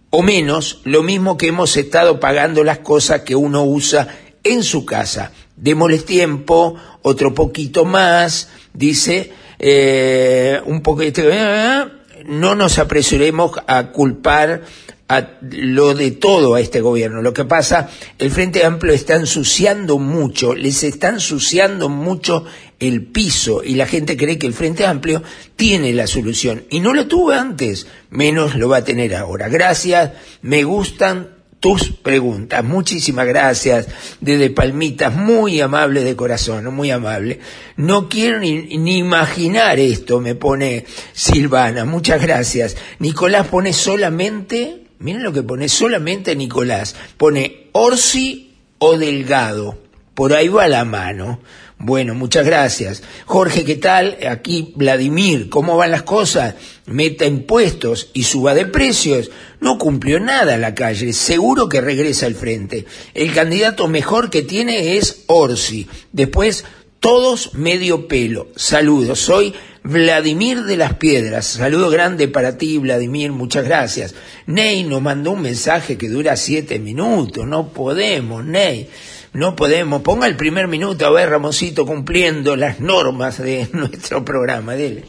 o 0.10 0.22
menos 0.22 0.82
lo 0.84 1.01
mismo 1.01 1.38
que 1.38 1.48
hemos 1.48 1.77
estado 1.77 2.20
pagando 2.20 2.63
las 2.63 2.79
cosas 2.79 3.22
que 3.22 3.36
uno 3.36 3.63
usa 3.63 4.08
en 4.43 4.63
su 4.63 4.86
casa. 4.86 5.32
Démosles 5.55 6.05
tiempo, 6.05 6.75
otro 7.01 7.34
poquito 7.34 7.86
más, 7.86 8.50
dice, 8.74 9.32
eh, 9.58 10.60
un 10.65 10.82
poquito, 10.82 11.22
eh, 11.24 11.86
no 12.27 12.55
nos 12.55 12.79
apresuremos 12.79 13.51
a 13.67 13.91
culpar 13.91 14.63
a 15.07 15.37
lo 15.41 15.93
de 15.93 16.11
todo 16.11 16.55
a 16.55 16.61
este 16.61 16.81
gobierno. 16.81 17.21
Lo 17.21 17.33
que 17.33 17.45
pasa, 17.45 17.89
el 18.17 18.31
Frente 18.31 18.65
Amplio 18.65 18.93
está 18.93 19.15
ensuciando 19.15 19.99
mucho, 19.99 20.55
les 20.55 20.83
está 20.83 21.09
ensuciando 21.09 21.89
mucho 21.89 22.45
el 22.79 23.03
piso 23.05 23.63
y 23.63 23.75
la 23.75 23.85
gente 23.85 24.17
cree 24.17 24.37
que 24.37 24.47
el 24.47 24.53
Frente 24.53 24.85
Amplio 24.85 25.21
tiene 25.55 25.93
la 25.93 26.07
solución 26.07 26.65
y 26.69 26.79
no 26.79 26.93
lo 26.93 27.07
tuvo 27.07 27.31
antes, 27.31 27.87
menos 28.09 28.55
lo 28.55 28.69
va 28.69 28.77
a 28.77 28.83
tener 28.83 29.15
ahora. 29.15 29.49
Gracias, 29.49 30.11
me 30.41 30.63
gustan 30.63 31.42
tus 31.63 31.91
preguntas. 31.91 32.62
Muchísimas 32.62 33.25
gracias 33.25 33.88
desde 34.20 34.50
Palmitas, 34.50 35.15
muy 35.15 35.62
amable 35.62 36.03
de 36.03 36.13
corazón, 36.13 36.75
muy 36.75 36.91
amable. 36.91 37.39
No 37.77 38.10
quiero 38.10 38.39
ni, 38.39 38.77
ni, 38.77 38.98
imaginar 38.98 39.79
esto, 39.79 40.20
me 40.20 40.36
pone 40.36 40.84
Silvana, 41.13 41.86
muchas 41.86 42.22
gracias. 42.22 42.75
Nicolás 43.00 43.48
pone 43.48 43.72
solamente 43.72 44.82
Miren 45.00 45.24
lo 45.24 45.32
que 45.34 45.43
pone 45.43 45.70
solamente 45.70 46.36
Nicolás. 46.36 46.96
Pone 47.17 47.67
Orsi 47.74 48.55
o 48.77 48.98
Delgado. 48.98 49.77
Por 50.13 50.34
ahí 50.34 50.50
va 50.50 50.67
la 50.67 50.86
mano. 50.86 51.39
Bueno, 51.85 52.15
muchas 52.15 52.45
gracias. 52.45 53.03
Jorge, 53.25 53.65
¿qué 53.65 53.75
tal? 53.75 54.17
Aquí 54.29 54.71
Vladimir, 54.77 55.49
¿cómo 55.49 55.75
van 55.75 55.91
las 55.91 56.03
cosas? 56.03 56.55
Meta 56.85 57.25
impuestos 57.25 58.09
y 58.13 58.23
suba 58.23 58.53
de 58.53 58.65
precios. 58.65 59.29
No 59.59 59.77
cumplió 59.77 60.21
nada 60.21 60.57
la 60.57 60.75
calle, 60.75 61.11
seguro 61.11 61.67
que 61.67 61.81
regresa 61.81 62.25
al 62.25 62.35
frente. 62.35 62.85
El 63.13 63.33
candidato 63.33 63.89
mejor 63.89 64.29
que 64.29 64.43
tiene 64.43 64.95
es 64.95 65.23
Orsi. 65.27 65.89
Después, 66.13 66.63
todos 67.01 67.53
medio 67.53 68.07
pelo. 68.07 68.47
Saludos, 68.55 69.19
soy 69.19 69.53
Vladimir 69.83 70.63
de 70.63 70.77
las 70.77 70.93
Piedras, 70.93 71.45
saludo 71.45 71.89
grande 71.89 72.29
para 72.29 72.57
ti, 72.57 72.77
Vladimir, 72.77 73.33
muchas 73.33 73.65
gracias. 73.65 74.15
Ney 74.45 74.85
nos 74.85 75.01
mandó 75.01 75.31
un 75.31 75.41
mensaje 75.41 75.97
que 75.97 76.07
dura 76.07 76.37
siete 76.37 76.79
minutos, 76.79 77.45
no 77.45 77.73
podemos, 77.73 78.45
Ney, 78.45 78.87
no 79.33 79.55
podemos. 79.55 80.01
Ponga 80.01 80.27
el 80.27 80.35
primer 80.35 80.67
minuto, 80.67 81.05
a 81.05 81.11
ver, 81.11 81.29
Ramosito, 81.29 81.85
cumpliendo 81.85 82.55
las 82.55 82.79
normas 82.79 83.41
de 83.41 83.67
nuestro 83.73 84.23
programa, 84.23 84.73
dele. 84.73 85.03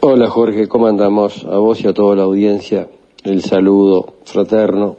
Hola 0.00 0.28
Jorge, 0.28 0.68
¿cómo 0.68 0.86
andamos? 0.86 1.44
A 1.44 1.58
vos 1.58 1.80
y 1.82 1.88
a 1.88 1.92
toda 1.92 2.14
la 2.14 2.22
audiencia, 2.22 2.88
el 3.24 3.42
saludo 3.42 4.14
fraterno, 4.24 4.96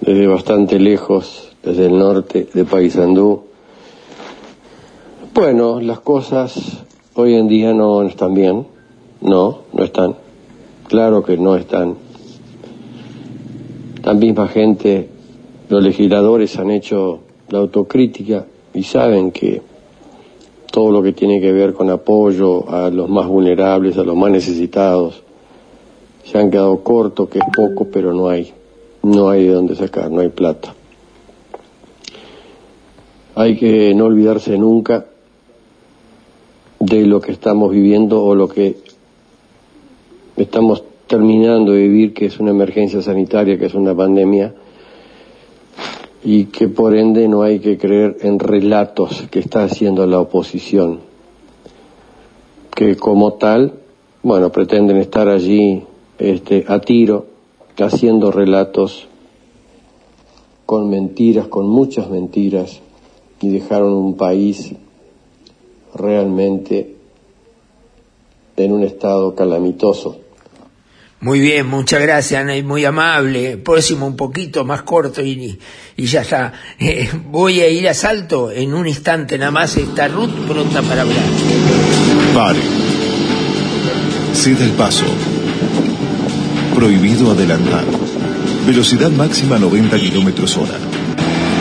desde 0.00 0.26
bastante 0.28 0.78
lejos, 0.78 1.50
desde 1.62 1.86
el 1.86 1.98
norte 1.98 2.48
de 2.54 2.64
Paysandú 2.64 3.54
bueno, 5.34 5.80
las 5.80 5.98
cosas 5.98 6.84
hoy 7.14 7.34
en 7.34 7.48
día 7.48 7.74
no 7.74 8.04
están 8.04 8.34
bien. 8.34 8.68
No, 9.20 9.62
no 9.72 9.82
están. 9.82 10.14
Claro 10.86 11.24
que 11.24 11.36
no 11.36 11.56
están. 11.56 11.96
La 14.04 14.14
misma 14.14 14.46
gente, 14.46 15.10
los 15.68 15.82
legisladores 15.82 16.58
han 16.58 16.70
hecho 16.70 17.20
la 17.48 17.58
autocrítica 17.58 18.46
y 18.72 18.82
saben 18.82 19.30
que 19.30 19.62
todo 20.70 20.90
lo 20.90 21.02
que 21.02 21.12
tiene 21.12 21.40
que 21.40 21.52
ver 21.52 21.72
con 21.72 21.88
apoyo 21.90 22.68
a 22.68 22.90
los 22.90 23.08
más 23.08 23.26
vulnerables, 23.26 23.96
a 23.96 24.02
los 24.02 24.16
más 24.16 24.30
necesitados, 24.30 25.22
se 26.24 26.38
han 26.38 26.50
quedado 26.50 26.82
cortos, 26.82 27.28
que 27.28 27.38
es 27.38 27.44
poco, 27.54 27.86
pero 27.92 28.12
no 28.12 28.28
hay, 28.28 28.52
no 29.02 29.28
hay 29.28 29.44
de 29.44 29.52
dónde 29.52 29.76
sacar, 29.76 30.10
no 30.10 30.20
hay 30.20 30.30
plata. 30.30 30.74
Hay 33.36 33.56
que 33.56 33.94
no 33.94 34.06
olvidarse 34.06 34.56
nunca 34.58 35.06
de 36.80 37.06
lo 37.06 37.20
que 37.20 37.32
estamos 37.32 37.70
viviendo 37.70 38.22
o 38.22 38.34
lo 38.34 38.48
que 38.48 38.76
estamos 40.36 40.82
terminando 41.06 41.72
de 41.72 41.82
vivir, 41.82 42.14
que 42.14 42.26
es 42.26 42.40
una 42.40 42.50
emergencia 42.50 43.00
sanitaria, 43.02 43.58
que 43.58 43.66
es 43.66 43.74
una 43.74 43.94
pandemia, 43.94 44.54
y 46.24 46.46
que 46.46 46.68
por 46.68 46.96
ende 46.96 47.28
no 47.28 47.42
hay 47.42 47.60
que 47.60 47.76
creer 47.76 48.16
en 48.22 48.38
relatos 48.38 49.26
que 49.30 49.40
está 49.40 49.64
haciendo 49.64 50.06
la 50.06 50.18
oposición, 50.18 51.00
que 52.74 52.96
como 52.96 53.34
tal, 53.34 53.74
bueno, 54.22 54.50
pretenden 54.50 54.96
estar 54.96 55.28
allí 55.28 55.84
este, 56.18 56.64
a 56.66 56.80
tiro, 56.80 57.26
haciendo 57.76 58.30
relatos 58.30 59.06
con 60.64 60.88
mentiras, 60.88 61.46
con 61.48 61.68
muchas 61.68 62.08
mentiras, 62.08 62.80
y 63.42 63.50
dejaron 63.50 63.92
un 63.92 64.16
país 64.16 64.72
realmente 65.94 66.96
en 68.56 68.72
un 68.72 68.82
estado 68.82 69.34
calamitoso. 69.34 70.23
Muy 71.24 71.40
bien, 71.40 71.66
muchas 71.66 72.02
gracias, 72.02 72.38
Ana, 72.38 72.52
muy 72.62 72.84
amable. 72.84 73.56
Próximo 73.56 74.06
un 74.06 74.14
poquito 74.14 74.62
más 74.66 74.82
corto 74.82 75.22
y, 75.22 75.58
y 75.96 76.04
ya 76.04 76.20
está. 76.20 76.52
Eh, 76.78 77.08
voy 77.30 77.62
a 77.62 77.68
ir 77.70 77.88
a 77.88 77.94
salto 77.94 78.50
en 78.50 78.74
un 78.74 78.86
instante 78.86 79.38
nada 79.38 79.50
más. 79.50 79.74
Está 79.78 80.06
Ruth 80.06 80.34
pronta 80.46 80.82
para 80.82 81.00
hablar. 81.00 81.24
Pare. 82.34 82.58
Ceda 84.34 84.66
el 84.66 84.72
paso. 84.72 85.06
Prohibido 86.74 87.30
adelantar. 87.30 87.86
Velocidad 88.66 89.10
máxima 89.10 89.58
90 89.58 89.98
kilómetros 89.98 90.58
hora. 90.58 90.78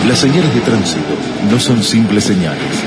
Las 0.09 0.19
señales 0.19 0.53
de 0.53 0.59
tránsito 0.59 1.15
no 1.49 1.57
son 1.57 1.81
simples 1.81 2.25
señales. 2.25 2.83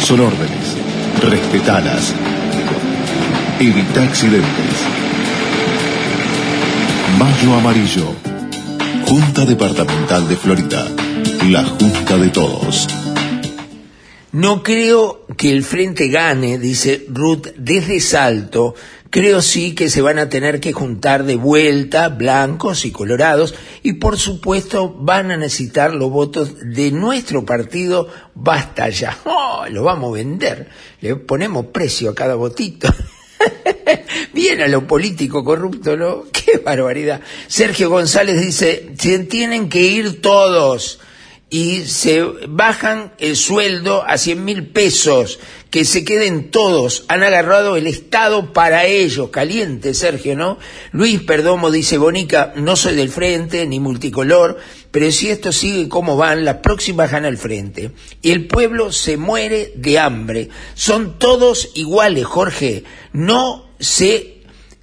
Son 0.00 0.18
órdenes. 0.18 0.76
Respetalas. 1.22 2.12
Evita 3.60 4.02
accidentes. 4.02 5.01
Mayo 7.22 7.54
Amarillo. 7.54 8.06
Junta 9.06 9.44
Departamental 9.44 10.28
de 10.28 10.34
Florida. 10.34 10.84
La 11.50 11.62
Junta 11.62 12.18
de 12.18 12.30
Todos. 12.30 12.88
No 14.32 14.64
creo 14.64 15.24
que 15.36 15.52
el 15.52 15.62
frente 15.62 16.08
gane, 16.08 16.58
dice 16.58 17.06
Ruth, 17.08 17.46
desde 17.56 18.00
Salto. 18.00 18.74
Creo 19.08 19.40
sí 19.40 19.72
que 19.76 19.88
se 19.88 20.02
van 20.02 20.18
a 20.18 20.28
tener 20.28 20.58
que 20.58 20.72
juntar 20.72 21.22
de 21.22 21.36
vuelta 21.36 22.08
blancos 22.08 22.84
y 22.84 22.90
colorados 22.90 23.54
y 23.84 23.92
por 23.92 24.18
supuesto 24.18 24.92
van 24.92 25.30
a 25.30 25.36
necesitar 25.36 25.94
los 25.94 26.10
votos 26.10 26.56
de 26.60 26.90
nuestro 26.90 27.46
partido 27.46 28.08
Basta 28.34 28.88
ya. 28.88 29.16
Oh, 29.26 29.64
lo 29.70 29.84
vamos 29.84 30.10
a 30.10 30.14
vender. 30.14 30.68
Le 31.00 31.14
ponemos 31.14 31.66
precio 31.66 32.10
a 32.10 32.16
cada 32.16 32.34
votito. 32.34 32.92
Bien 34.32 34.60
a 34.60 34.68
lo 34.68 34.86
político 34.86 35.44
corrupto, 35.44 35.96
¿no? 35.96 36.24
Qué 36.32 36.58
barbaridad. 36.58 37.20
Sergio 37.46 37.90
González 37.90 38.40
dice, 38.40 38.92
tienen 39.28 39.68
que 39.68 39.80
ir 39.80 40.20
todos 40.20 41.00
y 41.52 41.84
se 41.84 42.22
bajan 42.48 43.12
el 43.18 43.36
sueldo 43.36 44.04
a 44.08 44.16
100 44.16 44.42
mil 44.42 44.68
pesos, 44.68 45.38
que 45.68 45.84
se 45.84 46.02
queden 46.02 46.50
todos, 46.50 47.04
han 47.08 47.22
agarrado 47.22 47.76
el 47.76 47.86
Estado 47.86 48.54
para 48.54 48.86
ellos, 48.86 49.28
caliente 49.28 49.92
Sergio, 49.92 50.34
¿no? 50.34 50.58
Luis 50.92 51.20
Perdomo 51.20 51.70
dice, 51.70 51.98
Bonica, 51.98 52.54
no 52.56 52.74
soy 52.74 52.94
del 52.94 53.10
frente 53.10 53.66
ni 53.66 53.80
multicolor, 53.80 54.60
pero 54.90 55.12
si 55.12 55.28
esto 55.28 55.52
sigue 55.52 55.90
como 55.90 56.16
van, 56.16 56.46
las 56.46 56.56
próximas 56.56 57.10
gana 57.10 57.28
el 57.28 57.36
frente. 57.36 57.90
Y 58.22 58.30
el 58.30 58.46
pueblo 58.46 58.90
se 58.90 59.18
muere 59.18 59.74
de 59.76 59.98
hambre. 59.98 60.48
Son 60.72 61.18
todos 61.18 61.68
iguales, 61.74 62.24
Jorge. 62.24 62.84
No 63.12 63.66
se 63.78 64.38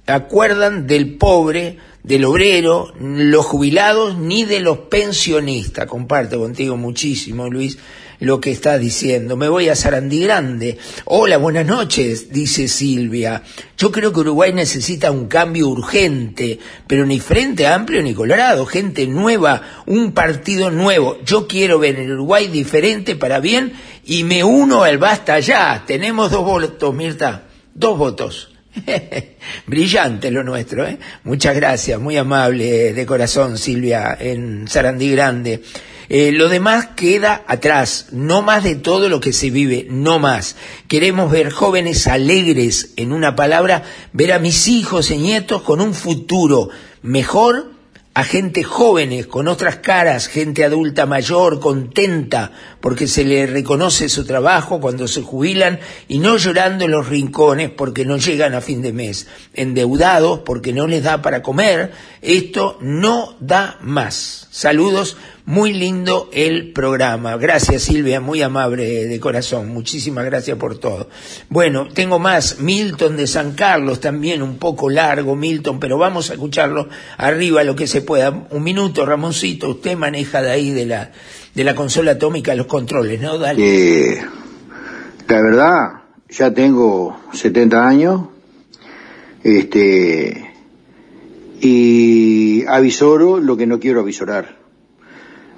acuerdan 0.06 0.86
del 0.86 1.16
pobre, 1.16 1.78
del 2.02 2.24
obrero, 2.24 2.92
los 2.98 3.44
jubilados, 3.44 4.16
ni 4.16 4.44
de 4.44 4.60
los 4.60 4.78
pensionistas. 4.78 5.86
Comparto 5.86 6.38
contigo 6.38 6.76
muchísimo, 6.76 7.50
Luis, 7.50 7.78
lo 8.20 8.40
que 8.40 8.50
estás 8.50 8.80
diciendo. 8.80 9.36
Me 9.36 9.48
voy 9.48 9.68
a 9.68 9.76
Sarandí 9.76 10.22
Grande. 10.22 10.78
Hola, 11.04 11.36
buenas 11.36 11.66
noches, 11.66 12.32
dice 12.32 12.68
Silvia. 12.68 13.42
Yo 13.76 13.90
creo 13.90 14.12
que 14.12 14.20
Uruguay 14.20 14.52
necesita 14.52 15.10
un 15.10 15.26
cambio 15.26 15.68
urgente, 15.68 16.58
pero 16.86 17.04
ni 17.04 17.20
Frente 17.20 17.66
Amplio 17.66 18.02
ni 18.02 18.14
Colorado, 18.14 18.66
gente 18.66 19.06
nueva, 19.06 19.82
un 19.86 20.12
partido 20.12 20.70
nuevo. 20.70 21.18
Yo 21.24 21.46
quiero 21.46 21.78
ver 21.78 21.96
el 21.98 22.12
Uruguay 22.12 22.48
diferente 22.48 23.16
para 23.16 23.40
bien 23.40 23.72
y 24.04 24.24
me 24.24 24.44
uno 24.44 24.84
al 24.84 24.98
basta 24.98 25.38
ya. 25.40 25.84
Tenemos 25.86 26.30
dos 26.30 26.44
votos, 26.44 26.94
Mirta, 26.94 27.44
dos 27.74 27.98
votos. 27.98 28.49
Brillante 29.66 30.30
lo 30.30 30.44
nuestro, 30.44 30.86
¿eh? 30.86 30.98
Muchas 31.24 31.56
gracias, 31.56 32.00
muy 32.00 32.16
amable 32.16 32.92
de 32.92 33.06
corazón 33.06 33.58
Silvia 33.58 34.16
en 34.18 34.68
Sarandí 34.68 35.10
Grande. 35.10 35.62
Eh, 36.08 36.32
lo 36.32 36.48
demás 36.48 36.88
queda 36.96 37.44
atrás, 37.46 38.06
no 38.10 38.42
más 38.42 38.64
de 38.64 38.74
todo 38.74 39.08
lo 39.08 39.20
que 39.20 39.32
se 39.32 39.50
vive, 39.50 39.86
no 39.88 40.18
más. 40.18 40.56
Queremos 40.88 41.30
ver 41.30 41.50
jóvenes 41.50 42.06
alegres, 42.08 42.94
en 42.96 43.12
una 43.12 43.36
palabra, 43.36 43.84
ver 44.12 44.32
a 44.32 44.40
mis 44.40 44.66
hijos 44.66 45.10
y 45.10 45.18
nietos 45.18 45.62
con 45.62 45.80
un 45.80 45.94
futuro 45.94 46.68
mejor 47.02 47.70
a 48.12 48.24
gente 48.24 48.64
jóvenes, 48.64 49.28
con 49.28 49.46
otras 49.46 49.76
caras, 49.76 50.26
gente 50.26 50.64
adulta 50.64 51.06
mayor, 51.06 51.60
contenta, 51.60 52.50
porque 52.80 53.06
se 53.06 53.24
le 53.24 53.46
reconoce 53.46 54.08
su 54.08 54.24
trabajo 54.24 54.80
cuando 54.80 55.06
se 55.08 55.22
jubilan 55.22 55.80
y 56.08 56.18
no 56.18 56.36
llorando 56.36 56.84
en 56.86 56.92
los 56.92 57.08
rincones 57.08 57.70
porque 57.70 58.04
no 58.04 58.16
llegan 58.16 58.54
a 58.54 58.60
fin 58.60 58.82
de 58.82 58.92
mes, 58.92 59.26
endeudados 59.54 60.40
porque 60.40 60.72
no 60.72 60.86
les 60.86 61.02
da 61.02 61.22
para 61.22 61.42
comer. 61.42 61.92
Esto 62.22 62.78
no 62.80 63.36
da 63.40 63.78
más. 63.80 64.48
Saludos, 64.50 65.16
muy 65.44 65.72
lindo 65.72 66.28
el 66.32 66.72
programa. 66.72 67.36
Gracias 67.36 67.82
Silvia, 67.82 68.20
muy 68.20 68.42
amable 68.42 69.06
de 69.06 69.20
corazón. 69.20 69.68
Muchísimas 69.68 70.24
gracias 70.24 70.56
por 70.58 70.78
todo. 70.78 71.08
Bueno, 71.48 71.88
tengo 71.92 72.18
más. 72.18 72.60
Milton 72.60 73.16
de 73.16 73.26
San 73.26 73.52
Carlos, 73.52 74.00
también 74.00 74.42
un 74.42 74.58
poco 74.58 74.90
largo, 74.90 75.36
Milton, 75.36 75.80
pero 75.80 75.98
vamos 75.98 76.30
a 76.30 76.34
escucharlo 76.34 76.88
arriba 77.16 77.64
lo 77.64 77.74
que 77.74 77.86
se 77.86 78.02
pueda. 78.02 78.30
Un 78.50 78.62
minuto, 78.62 79.04
Ramoncito, 79.04 79.70
usted 79.70 79.96
maneja 79.96 80.42
de 80.42 80.50
ahí 80.50 80.70
de 80.70 80.86
la, 80.86 81.10
de 81.54 81.64
la 81.64 81.74
consola 81.74 82.12
atómica 82.12 82.54
los 82.54 82.66
controles, 82.66 83.20
¿no? 83.20 83.38
Dale. 83.38 83.62
Eh, 83.62 84.22
la 85.28 85.42
verdad, 85.42 86.02
ya 86.28 86.52
tengo 86.52 87.16
70 87.32 87.86
años, 87.86 88.22
este, 89.42 90.52
y 91.60 92.64
avisoro 92.66 93.38
lo 93.38 93.56
que 93.56 93.66
no 93.66 93.80
quiero 93.80 94.00
avisorar, 94.00 94.58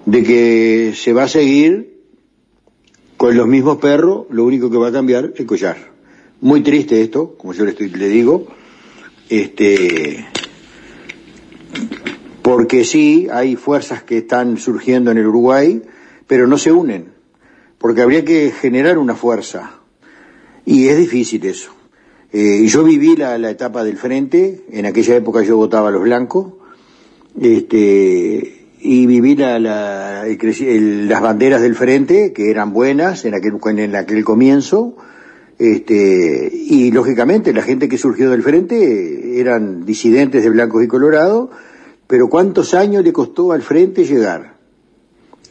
de 0.06 0.22
que 0.22 0.94
se 0.96 1.12
va 1.12 1.24
a 1.24 1.28
seguir 1.28 1.92
con 3.16 3.36
los 3.36 3.46
mismos 3.46 3.78
perros, 3.78 4.26
lo 4.30 4.44
único 4.44 4.70
que 4.70 4.78
va 4.78 4.88
a 4.88 4.92
cambiar 4.92 5.30
es 5.34 5.40
el 5.40 5.46
collar. 5.46 5.92
Muy 6.40 6.62
triste 6.62 7.00
esto, 7.02 7.36
como 7.38 7.52
yo 7.52 7.64
le, 7.64 7.70
estoy, 7.70 7.88
le 7.88 8.08
digo, 8.08 8.48
este, 9.28 10.26
porque 12.42 12.84
sí, 12.84 13.28
hay 13.32 13.56
fuerzas 13.56 14.02
que 14.02 14.18
están 14.18 14.58
surgiendo 14.58 15.10
en 15.10 15.18
el 15.18 15.26
Uruguay, 15.26 15.82
pero 16.26 16.46
no 16.46 16.58
se 16.58 16.72
unen, 16.72 17.06
porque 17.78 18.02
habría 18.02 18.24
que 18.24 18.50
generar 18.50 18.98
una 18.98 19.14
fuerza, 19.14 19.78
y 20.64 20.88
es 20.88 20.98
difícil 20.98 21.44
eso. 21.46 21.72
Eh, 22.32 22.64
yo 22.66 22.82
viví 22.82 23.16
la, 23.16 23.50
etapa 23.50 23.84
del 23.84 23.96
frente, 23.96 24.64
en 24.70 24.86
aquella 24.86 25.16
época 25.16 25.42
yo 25.42 25.56
votaba 25.56 25.88
a 25.88 25.92
los 25.92 26.02
blancos, 26.02 26.54
este, 27.40 28.66
y 28.80 29.06
viví 29.06 29.36
la, 29.36 30.26
el, 30.26 31.08
las 31.08 31.20
banderas 31.20 31.62
del 31.62 31.76
frente, 31.76 32.32
que 32.32 32.50
eran 32.50 32.72
buenas 32.72 33.24
en 33.24 33.34
aquel, 33.34 33.54
en 33.78 33.94
aquel 33.94 34.24
comienzo, 34.24 34.96
este, 35.58 36.50
y 36.52 36.90
lógicamente 36.90 37.52
la 37.52 37.62
gente 37.62 37.88
que 37.88 37.98
surgió 37.98 38.30
del 38.30 38.42
frente 38.42 39.38
eran 39.38 39.84
disidentes 39.84 40.42
de 40.42 40.50
blancos 40.50 40.82
y 40.82 40.88
colorados, 40.88 41.50
pero 42.06 42.28
¿cuántos 42.28 42.74
años 42.74 43.04
le 43.04 43.12
costó 43.12 43.52
al 43.52 43.62
frente 43.62 44.04
llegar? 44.04 44.56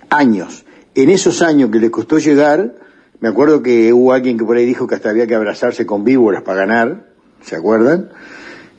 Años. 0.09 0.65
En 0.93 1.09
esos 1.09 1.41
años 1.41 1.69
que 1.71 1.79
le 1.79 1.89
costó 1.89 2.17
llegar, 2.17 2.75
me 3.19 3.29
acuerdo 3.29 3.61
que 3.61 3.93
hubo 3.93 4.13
alguien 4.13 4.37
que 4.37 4.43
por 4.43 4.57
ahí 4.57 4.65
dijo 4.65 4.87
que 4.87 4.95
hasta 4.95 5.09
había 5.09 5.27
que 5.27 5.35
abrazarse 5.35 5.85
con 5.85 6.03
víboras 6.03 6.43
para 6.43 6.65
ganar, 6.65 7.13
¿se 7.41 7.55
acuerdan? 7.55 8.09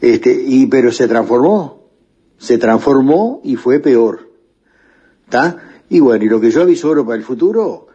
Este, 0.00 0.32
y, 0.32 0.66
pero 0.66 0.90
se 0.90 1.08
transformó, 1.08 1.88
se 2.38 2.58
transformó 2.58 3.40
y 3.44 3.56
fue 3.56 3.78
peor. 3.78 4.30
¿Está? 5.24 5.58
Y 5.88 6.00
bueno, 6.00 6.24
y 6.24 6.28
lo 6.28 6.40
que 6.40 6.50
yo 6.50 6.62
avisoro 6.62 7.06
para 7.06 7.16
el 7.16 7.24
futuro, 7.24 7.86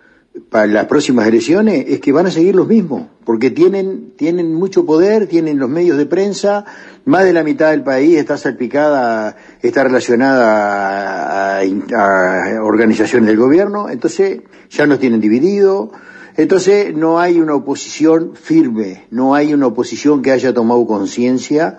para 0.50 0.68
las 0.68 0.86
próximas 0.86 1.28
elecciones, 1.28 1.86
es 1.88 2.00
que 2.00 2.12
van 2.12 2.28
a 2.28 2.32
seguir 2.32 2.56
los 2.56 2.68
mismos, 2.68 3.08
porque 3.26 3.52
tienen, 3.52 4.14
tienen 4.16 4.54
mucho 4.54 4.86
poder, 4.86 5.28
tienen 5.28 5.60
los 5.60 5.70
medios 5.70 5.98
de 5.98 6.06
prensa, 6.06 6.66
más 7.06 7.24
de 7.24 7.34
la 7.34 7.44
mitad 7.44 7.72
del 7.72 7.84
país 7.84 8.18
está 8.18 8.38
salpicada, 8.38 9.36
está 9.62 9.84
relacionada 9.84 11.60
a, 11.60 11.62
a, 11.62 12.64
organizaciones 12.64 13.28
del 13.28 13.38
gobierno, 13.38 13.90
entonces 13.90 14.42
ya 14.70 14.86
nos 14.86 15.00
tienen 15.00 15.22
dividido, 15.22 15.92
entonces 16.36 16.96
no 16.96 17.20
hay 17.20 17.40
una 17.40 17.56
oposición 17.56 18.34
firme, 18.36 19.08
no 19.10 19.36
hay 19.36 19.54
una 19.54 19.68
oposición 19.68 20.22
que 20.22 20.32
haya 20.32 20.54
tomado 20.54 20.86
conciencia 20.86 21.78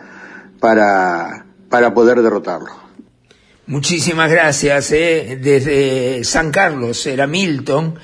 para, 0.61 1.47
para 1.69 1.95
poder 1.95 2.23
derrotarlo. 2.23 2.89
Muchísimas 3.69 4.31
gracias. 4.31 4.93
¿eh? 4.93 5.39
Desde 5.41 6.25
San 6.25 6.51
Carlos 6.51 7.07
era 7.07 7.27
Milton 7.27 7.99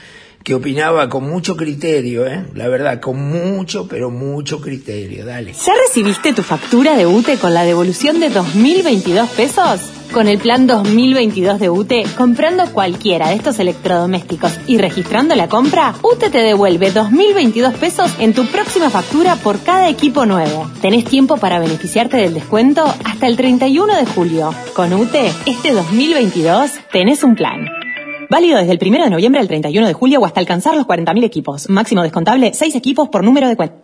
que 0.45 0.55
opinaba 0.55 1.09
con 1.09 1.27
mucho 1.29 1.57
criterio, 1.57 2.27
¿eh? 2.27 2.45
la 2.55 2.69
verdad, 2.69 3.01
con 3.01 3.19
mucho, 3.19 3.89
pero 3.89 4.11
mucho 4.11 4.61
criterio. 4.61 5.25
Dale. 5.25 5.55
¿Ya 5.55 5.73
recibiste 5.75 6.35
tu 6.35 6.43
factura 6.43 6.97
de 6.97 7.07
UTE 7.07 7.39
con 7.39 7.55
la 7.55 7.65
devolución 7.65 8.21
de 8.21 8.31
2.022 8.31 9.27
pesos? 9.29 9.81
Con 10.13 10.29
el 10.29 10.39
plan 10.39 10.67
2022 10.67 11.59
de 11.59 11.71
UTE, 11.71 12.05
comprando 12.17 12.67
cualquiera 12.67 13.31
de 13.31 13.37
estos 13.37 13.59
electrodomésticos 13.59 14.53
y 14.67 14.77
registrando 14.77 15.35
la 15.35 15.49
compra, 15.49 15.95
UTE 16.03 16.29
te 16.29 16.39
devuelve 16.39 16.93
2.022 16.93 17.73
pesos 17.73 18.15
en 18.19 18.35
tu 18.35 18.47
próxima 18.47 18.91
factura 18.91 19.37
por 19.37 19.61
cada 19.61 19.89
equipo 19.89 20.27
nuevo. 20.27 20.71
Tenés 20.83 21.07
tiempo 21.07 21.39
para 21.39 21.59
beneficiarte 21.59 22.19
del 22.19 22.35
descuento 22.35 22.85
hasta 23.05 23.27
el 23.27 23.39
31 23.39 23.97
de 23.97 24.07
julio. 24.07 24.55
Con 24.75 24.93
UTE, 24.93 25.33
este 25.47 25.73
2022 25.73 26.71
tenés 26.93 27.25
un 27.25 27.35
plan. 27.35 27.84
Válido 28.35 28.59
desde 28.59 28.73
el 28.73 28.81
1 28.83 29.05
de 29.05 29.11
noviembre 29.11 29.41
al 29.41 29.47
31 29.47 29.87
de 29.87 29.93
julio 29.93 30.19
o 30.19 30.27
hasta 30.27 30.41
alcanzar 30.41 30.75
los 30.75 30.89
40.000 30.89 31.23
equipos. 31.23 31.71
Máximo 31.71 32.03
descontable, 32.03 32.53
6 32.53 32.75
equipos 32.75 33.09
por 33.09 33.23
número 33.23 33.47
de 33.47 33.55
cuenta. 33.55 33.77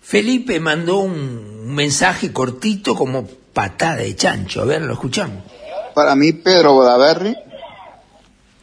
Felipe 0.00 0.60
mandó 0.60 0.98
un 0.98 1.74
mensaje 1.74 2.32
cortito 2.32 2.94
como 2.94 3.26
patada 3.52 3.96
de 3.96 4.14
chancho. 4.14 4.62
A 4.62 4.66
ver, 4.66 4.82
lo 4.82 4.92
escuchamos. 4.92 5.38
Para 5.96 6.14
mí, 6.14 6.32
Pedro 6.32 6.74
Bodaberry. 6.74 7.36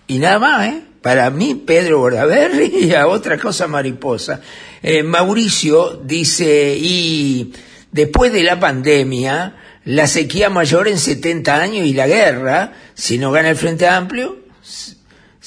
Y 0.08 0.20
nada 0.20 0.40
más, 0.40 0.68
¿eh? 0.70 0.84
Para 1.02 1.30
mí, 1.32 1.54
Pedro 1.56 2.00
Bodaberry 2.00 2.72
y 2.84 2.94
a 2.94 3.06
otra 3.08 3.38
cosa 3.38 3.68
mariposa. 3.68 4.40
Eh, 4.82 5.04
Mauricio 5.04 6.00
dice, 6.02 6.78
y 6.80 7.52
después 7.92 8.32
de 8.32 8.44
la 8.44 8.58
pandemia, 8.58 9.58
la 9.84 10.08
sequía 10.08 10.50
mayor 10.50 10.88
en 10.88 10.98
70 10.98 11.62
años 11.62 11.86
y 11.86 11.94
la 11.94 12.08
guerra, 12.08 12.72
si 12.94 13.18
no 13.18 13.34
gana 13.34 13.50
el 13.50 13.58
Frente 13.58 13.86
Amplio, 13.86 14.38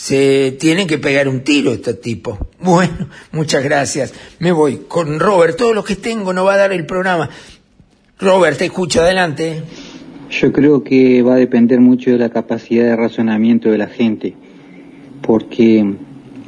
se 0.02 0.56
tienen 0.58 0.88
que 0.88 0.98
pegar 0.98 1.28
un 1.28 1.44
tiro 1.44 1.70
este 1.70 1.94
tipo. 1.94 2.48
Bueno, 2.60 3.06
muchas 3.32 3.62
gracias. 3.62 4.12
Me 4.40 4.50
voy 4.50 4.80
con 4.88 5.20
Robert. 5.20 5.56
Todo 5.56 5.74
lo 5.74 5.84
que 5.84 5.94
tengo 5.94 6.32
no 6.32 6.44
va 6.44 6.54
a 6.54 6.56
dar 6.56 6.72
el 6.72 6.86
programa. 6.86 7.30
Robert, 8.18 8.58
te 8.58 8.64
escucho 8.64 9.00
adelante. 9.00 9.62
Yo 10.28 10.52
creo 10.52 10.82
que 10.82 11.22
va 11.22 11.34
a 11.34 11.36
depender 11.36 11.78
mucho 11.78 12.10
de 12.10 12.18
la 12.18 12.30
capacidad 12.30 12.82
de 12.82 12.96
razonamiento 12.96 13.70
de 13.70 13.78
la 13.78 13.86
gente, 13.86 14.34
porque 15.20 15.94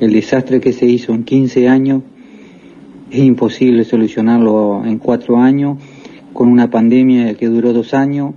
el 0.00 0.12
desastre 0.12 0.60
que 0.60 0.72
se 0.72 0.86
hizo 0.86 1.12
en 1.12 1.22
15 1.22 1.68
años 1.68 2.02
es 3.12 3.20
imposible 3.20 3.84
solucionarlo 3.84 4.82
en 4.84 4.98
cuatro 4.98 5.38
años, 5.38 5.78
con 6.32 6.48
una 6.48 6.70
pandemia 6.70 7.34
que 7.34 7.46
duró 7.46 7.72
dos 7.72 7.94
años 7.94 8.34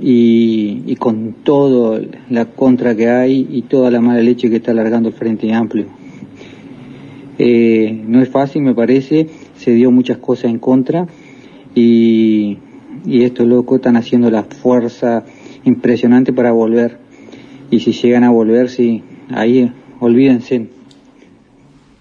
y, 0.00 0.82
y 0.86 0.96
con 0.96 1.34
toda 1.44 2.00
la 2.30 2.46
contra 2.46 2.94
que 2.96 3.08
hay 3.08 3.46
y 3.50 3.62
toda 3.62 3.90
la 3.90 4.00
mala 4.00 4.20
leche 4.20 4.50
que 4.50 4.56
está 4.56 4.72
alargando 4.72 5.10
el 5.10 5.14
Frente 5.14 5.52
Amplio. 5.52 5.86
Eh, 7.38 8.02
no 8.06 8.22
es 8.22 8.28
fácil, 8.28 8.62
me 8.62 8.74
parece, 8.74 9.28
se 9.56 9.72
dio 9.72 9.90
muchas 9.90 10.18
cosas 10.18 10.46
en 10.46 10.58
contra 10.58 11.06
y, 11.74 12.58
y 13.06 13.24
estos 13.24 13.46
locos 13.46 13.76
están 13.76 13.96
haciendo 13.96 14.30
la 14.30 14.44
fuerza 14.44 15.24
impresionante 15.64 16.32
para 16.32 16.52
volver. 16.52 16.98
Y 17.70 17.80
si 17.80 17.92
llegan 17.92 18.24
a 18.24 18.30
volver, 18.30 18.68
sí, 18.68 19.02
ahí 19.30 19.72
olvídense. 20.00 20.68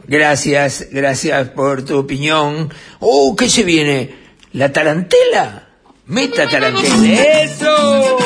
Gracias, 0.07 0.89
gracias 0.91 1.49
por 1.49 1.85
tu 1.85 1.97
opinión. 1.97 2.69
Oh, 2.99 3.35
¿qué 3.37 3.47
se 3.47 3.63
viene? 3.63 4.09
¿La 4.53 4.73
tarantela? 4.73 5.60
Meta 6.11 6.45
tarantela. 6.45 6.95
¡Eso! 7.07 8.17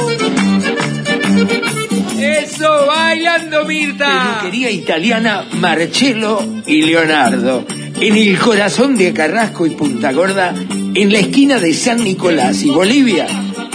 ¡Eso! 2.20 2.88
¡Bailando, 2.88 3.64
Mirta! 3.66 4.40
Peluquería 4.42 4.72
italiana 4.72 5.46
Marcello 5.52 6.40
y 6.66 6.82
Leonardo. 6.82 7.64
En 8.02 8.18
el 8.18 8.40
corazón 8.40 8.96
de 8.98 9.14
Carrasco 9.14 9.68
y 9.68 9.70
Punta 9.70 10.12
Gorda, 10.14 10.56
en 10.96 11.14
la 11.14 11.20
esquina 11.20 11.60
de 11.60 11.76
San 11.76 12.04
Nicolás 12.04 12.64
y 12.64 12.72
Bolivia, 12.72 13.28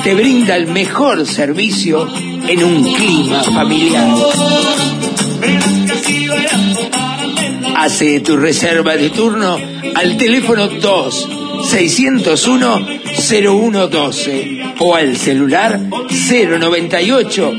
te 0.02 0.12
brinda 0.14 0.56
el 0.56 0.66
mejor 0.66 1.24
servicio 1.24 2.08
en 2.48 2.64
un 2.64 2.92
clima 2.92 3.44
familiar. 3.44 4.08
Hace 7.76 8.18
tu 8.18 8.36
reserva 8.36 8.96
de 8.96 9.10
turno 9.10 9.56
al 9.94 10.16
teléfono 10.16 10.66
2 10.66 11.28
601 11.68 12.99
0112 13.30 14.74
o 14.80 14.96
al 14.96 15.16
celular 15.16 15.78
098 15.78 17.52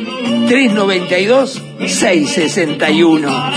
392 0.50 1.64
661. 1.88 3.52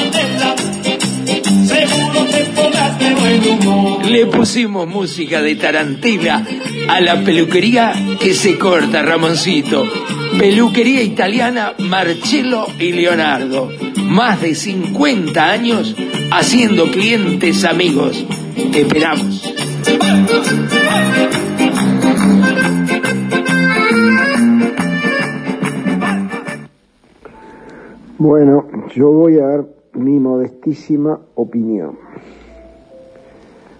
Le 4.08 4.26
pusimos 4.26 4.86
música 4.86 5.42
de 5.42 5.56
Tarantela 5.56 6.46
a 6.86 7.00
la 7.00 7.20
peluquería 7.24 7.92
que 8.20 8.32
se 8.32 8.58
corta, 8.58 9.02
Ramoncito. 9.02 9.84
Peluquería 10.38 11.02
italiana 11.02 11.74
Marcello 11.78 12.68
y 12.78 12.92
Leonardo. 12.92 13.72
Más 13.96 14.40
de 14.40 14.54
50 14.54 15.50
años 15.50 15.96
haciendo 16.30 16.92
clientes 16.92 17.64
amigos. 17.64 18.24
Te 18.70 18.82
esperamos. 18.82 19.42
Bueno, 28.26 28.64
yo 28.94 29.12
voy 29.12 29.38
a 29.38 29.46
dar 29.46 29.66
mi 29.92 30.18
modestísima 30.18 31.20
opinión. 31.34 31.98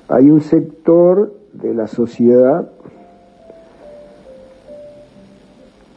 Hay 0.07 0.29
un 0.29 0.43
sector 0.43 1.33
de 1.55 1.73
la 1.73 1.87
sociedad 1.87 2.69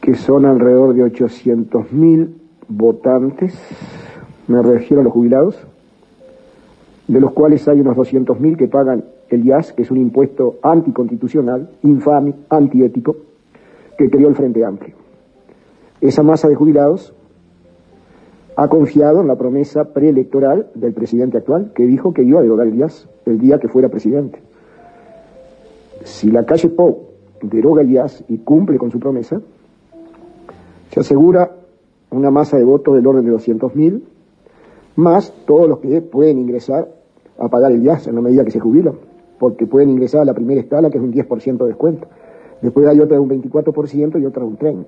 que 0.00 0.14
son 0.14 0.46
alrededor 0.46 0.94
de 0.94 1.04
800.000 1.04 2.28
votantes, 2.68 3.52
me 4.46 4.62
refiero 4.62 5.02
a 5.02 5.04
los 5.04 5.12
jubilados, 5.12 5.58
de 7.06 7.20
los 7.20 7.32
cuales 7.32 7.68
hay 7.68 7.82
unos 7.82 7.98
200.000 7.98 8.56
que 8.56 8.66
pagan 8.66 9.04
el 9.28 9.44
IAS, 9.44 9.74
que 9.74 9.82
es 9.82 9.90
un 9.90 9.98
impuesto 9.98 10.56
anticonstitucional, 10.62 11.68
infame, 11.82 12.32
antiético, 12.48 13.14
que 13.98 14.08
creó 14.08 14.30
el 14.30 14.36
Frente 14.36 14.64
Amplio. 14.64 14.94
Esa 16.00 16.22
masa 16.22 16.48
de 16.48 16.54
jubilados 16.54 17.12
ha 18.60 18.66
confiado 18.66 19.20
en 19.20 19.28
la 19.28 19.36
promesa 19.36 19.84
preelectoral 19.84 20.66
del 20.74 20.92
presidente 20.92 21.38
actual, 21.38 21.70
que 21.76 21.86
dijo 21.86 22.12
que 22.12 22.24
iba 22.24 22.40
a 22.40 22.42
derogar 22.42 22.66
el 22.66 22.74
IAS 22.74 23.08
el 23.24 23.38
día 23.38 23.60
que 23.60 23.68
fuera 23.68 23.88
presidente. 23.88 24.40
Si 26.02 26.28
la 26.32 26.44
calle 26.44 26.68
Pou 26.68 27.06
deroga 27.40 27.82
el 27.82 27.92
IAS 27.92 28.24
y 28.26 28.38
cumple 28.38 28.76
con 28.76 28.90
su 28.90 28.98
promesa, 28.98 29.40
se 30.90 30.98
asegura 30.98 31.52
una 32.10 32.32
masa 32.32 32.56
de 32.56 32.64
votos 32.64 32.96
del 32.96 33.06
orden 33.06 33.26
de 33.26 33.32
200.000, 33.32 34.02
más 34.96 35.32
todos 35.46 35.68
los 35.68 35.78
que 35.78 36.00
pueden 36.00 36.40
ingresar 36.40 36.88
a 37.38 37.46
pagar 37.46 37.70
el 37.70 37.84
IAS 37.84 38.08
en 38.08 38.16
la 38.16 38.22
medida 38.22 38.44
que 38.44 38.50
se 38.50 38.58
jubilan, 38.58 38.94
porque 39.38 39.68
pueden 39.68 39.90
ingresar 39.90 40.22
a 40.22 40.24
la 40.24 40.34
primera 40.34 40.60
escala, 40.60 40.90
que 40.90 40.98
es 40.98 41.04
un 41.04 41.12
10% 41.12 41.58
de 41.58 41.66
descuento. 41.68 42.08
Después 42.60 42.88
hay 42.88 42.98
otra 42.98 43.18
de 43.18 43.20
un 43.20 43.30
24% 43.30 44.20
y 44.20 44.26
otra 44.26 44.42
de 44.42 44.48
un 44.48 44.58
30%. 44.58 44.86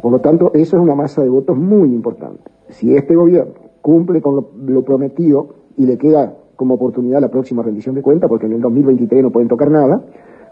Por 0.00 0.12
lo 0.12 0.20
tanto, 0.20 0.52
eso 0.54 0.76
es 0.76 0.82
una 0.82 0.94
masa 0.94 1.22
de 1.22 1.28
votos 1.28 1.56
muy 1.56 1.88
importante. 1.90 2.50
Si 2.70 2.94
este 2.94 3.14
gobierno 3.14 3.52
cumple 3.82 4.20
con 4.20 4.34
lo, 4.34 4.84
prometido 4.84 5.54
y 5.76 5.86
le 5.86 5.98
queda 5.98 6.34
como 6.56 6.74
oportunidad 6.74 7.20
la 7.20 7.30
próxima 7.30 7.62
rendición 7.62 7.94
de 7.94 8.02
cuentas, 8.02 8.28
porque 8.28 8.46
en 8.46 8.52
el 8.52 8.60
2023 8.60 9.22
no 9.22 9.30
pueden 9.30 9.48
tocar 9.48 9.70
nada, 9.70 10.02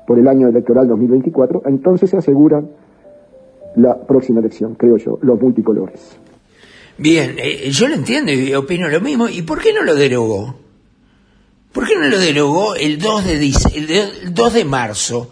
por 0.06 0.18
el 0.18 0.26
año 0.26 0.48
electoral 0.48 0.88
2024, 0.88 1.62
entonces 1.66 2.10
se 2.10 2.16
aseguran 2.16 2.70
la 3.76 4.00
próxima 4.00 4.40
elección, 4.40 4.74
creo 4.74 4.96
yo, 4.96 5.18
los 5.22 5.40
multicolores. 5.40 6.18
Bien, 6.96 7.36
eh, 7.38 7.70
yo 7.70 7.88
lo 7.88 7.94
entiendo 7.94 8.32
y 8.32 8.54
opino 8.54 8.88
lo 8.88 9.00
mismo. 9.00 9.28
¿Y 9.28 9.42
por 9.42 9.60
qué 9.60 9.72
no 9.72 9.84
lo 9.84 9.94
derogó? 9.94 10.56
¿Por 11.72 11.86
qué 11.86 11.94
no 11.94 12.08
lo 12.08 12.18
derogó 12.18 12.74
el 12.74 12.98
2 12.98 13.24
de, 13.26 13.52
el 13.74 14.34
2 14.34 14.54
de 14.54 14.64
marzo? 14.64 15.30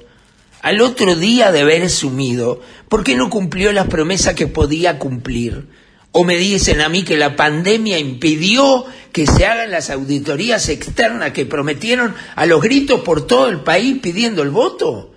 Al 0.67 0.81
otro 0.81 1.15
día 1.15 1.53
de 1.53 1.61
haber 1.61 1.89
sumido, 1.89 2.61
¿por 2.89 3.05
qué 3.05 3.15
no 3.15 3.31
cumplió 3.31 3.71
las 3.71 3.87
promesas 3.87 4.35
que 4.35 4.49
podía 4.49 4.99
cumplir? 4.99 5.69
O 6.11 6.25
me 6.25 6.37
dicen 6.37 6.81
a 6.81 6.89
mí 6.89 7.05
que 7.05 7.17
la 7.17 7.37
pandemia 7.37 8.01
impidió 8.01 8.85
que 9.13 9.29
se 9.29 9.47
hagan 9.47 9.71
las 9.71 9.91
auditorías 9.91 10.69
externas 10.69 11.31
que 11.31 11.47
prometieron 11.47 12.17
a 12.35 12.47
los 12.47 12.61
gritos 12.61 13.03
por 13.03 13.29
todo 13.29 13.47
el 13.49 13.61
país 13.61 13.99
pidiendo 14.03 14.43
el 14.43 14.51
voto. 14.51 15.15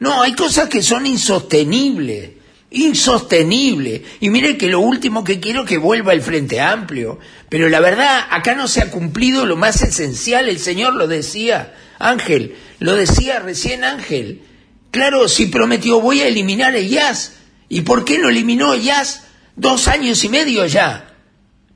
No, 0.00 0.20
hay 0.20 0.32
cosas 0.32 0.68
que 0.68 0.82
son 0.82 1.06
insostenibles, 1.06 2.30
insostenibles. 2.72 4.00
Y 4.18 4.30
mire 4.30 4.58
que 4.58 4.66
lo 4.66 4.80
último 4.80 5.22
que 5.22 5.38
quiero 5.38 5.62
es 5.62 5.68
que 5.68 5.78
vuelva 5.78 6.12
el 6.12 6.22
Frente 6.22 6.60
Amplio. 6.60 7.20
Pero 7.48 7.68
la 7.68 7.78
verdad, 7.78 8.26
acá 8.30 8.56
no 8.56 8.66
se 8.66 8.82
ha 8.82 8.90
cumplido 8.90 9.46
lo 9.46 9.54
más 9.54 9.80
esencial, 9.80 10.48
el 10.48 10.58
Señor 10.58 10.94
lo 10.94 11.06
decía, 11.06 11.72
Ángel, 12.00 12.56
lo 12.80 12.96
decía 12.96 13.38
recién 13.38 13.84
Ángel. 13.84 14.42
Claro, 14.90 15.28
si 15.28 15.46
prometió 15.46 16.00
voy 16.00 16.20
a 16.20 16.28
eliminar 16.28 16.74
el 16.74 16.88
jazz. 16.88 17.34
¿Y 17.68 17.82
por 17.82 18.04
qué 18.04 18.18
no 18.18 18.28
eliminó 18.28 18.72
el 18.72 18.82
jazz 18.82 19.24
dos 19.56 19.88
años 19.88 20.22
y 20.24 20.28
medio 20.28 20.64
ya? 20.66 21.14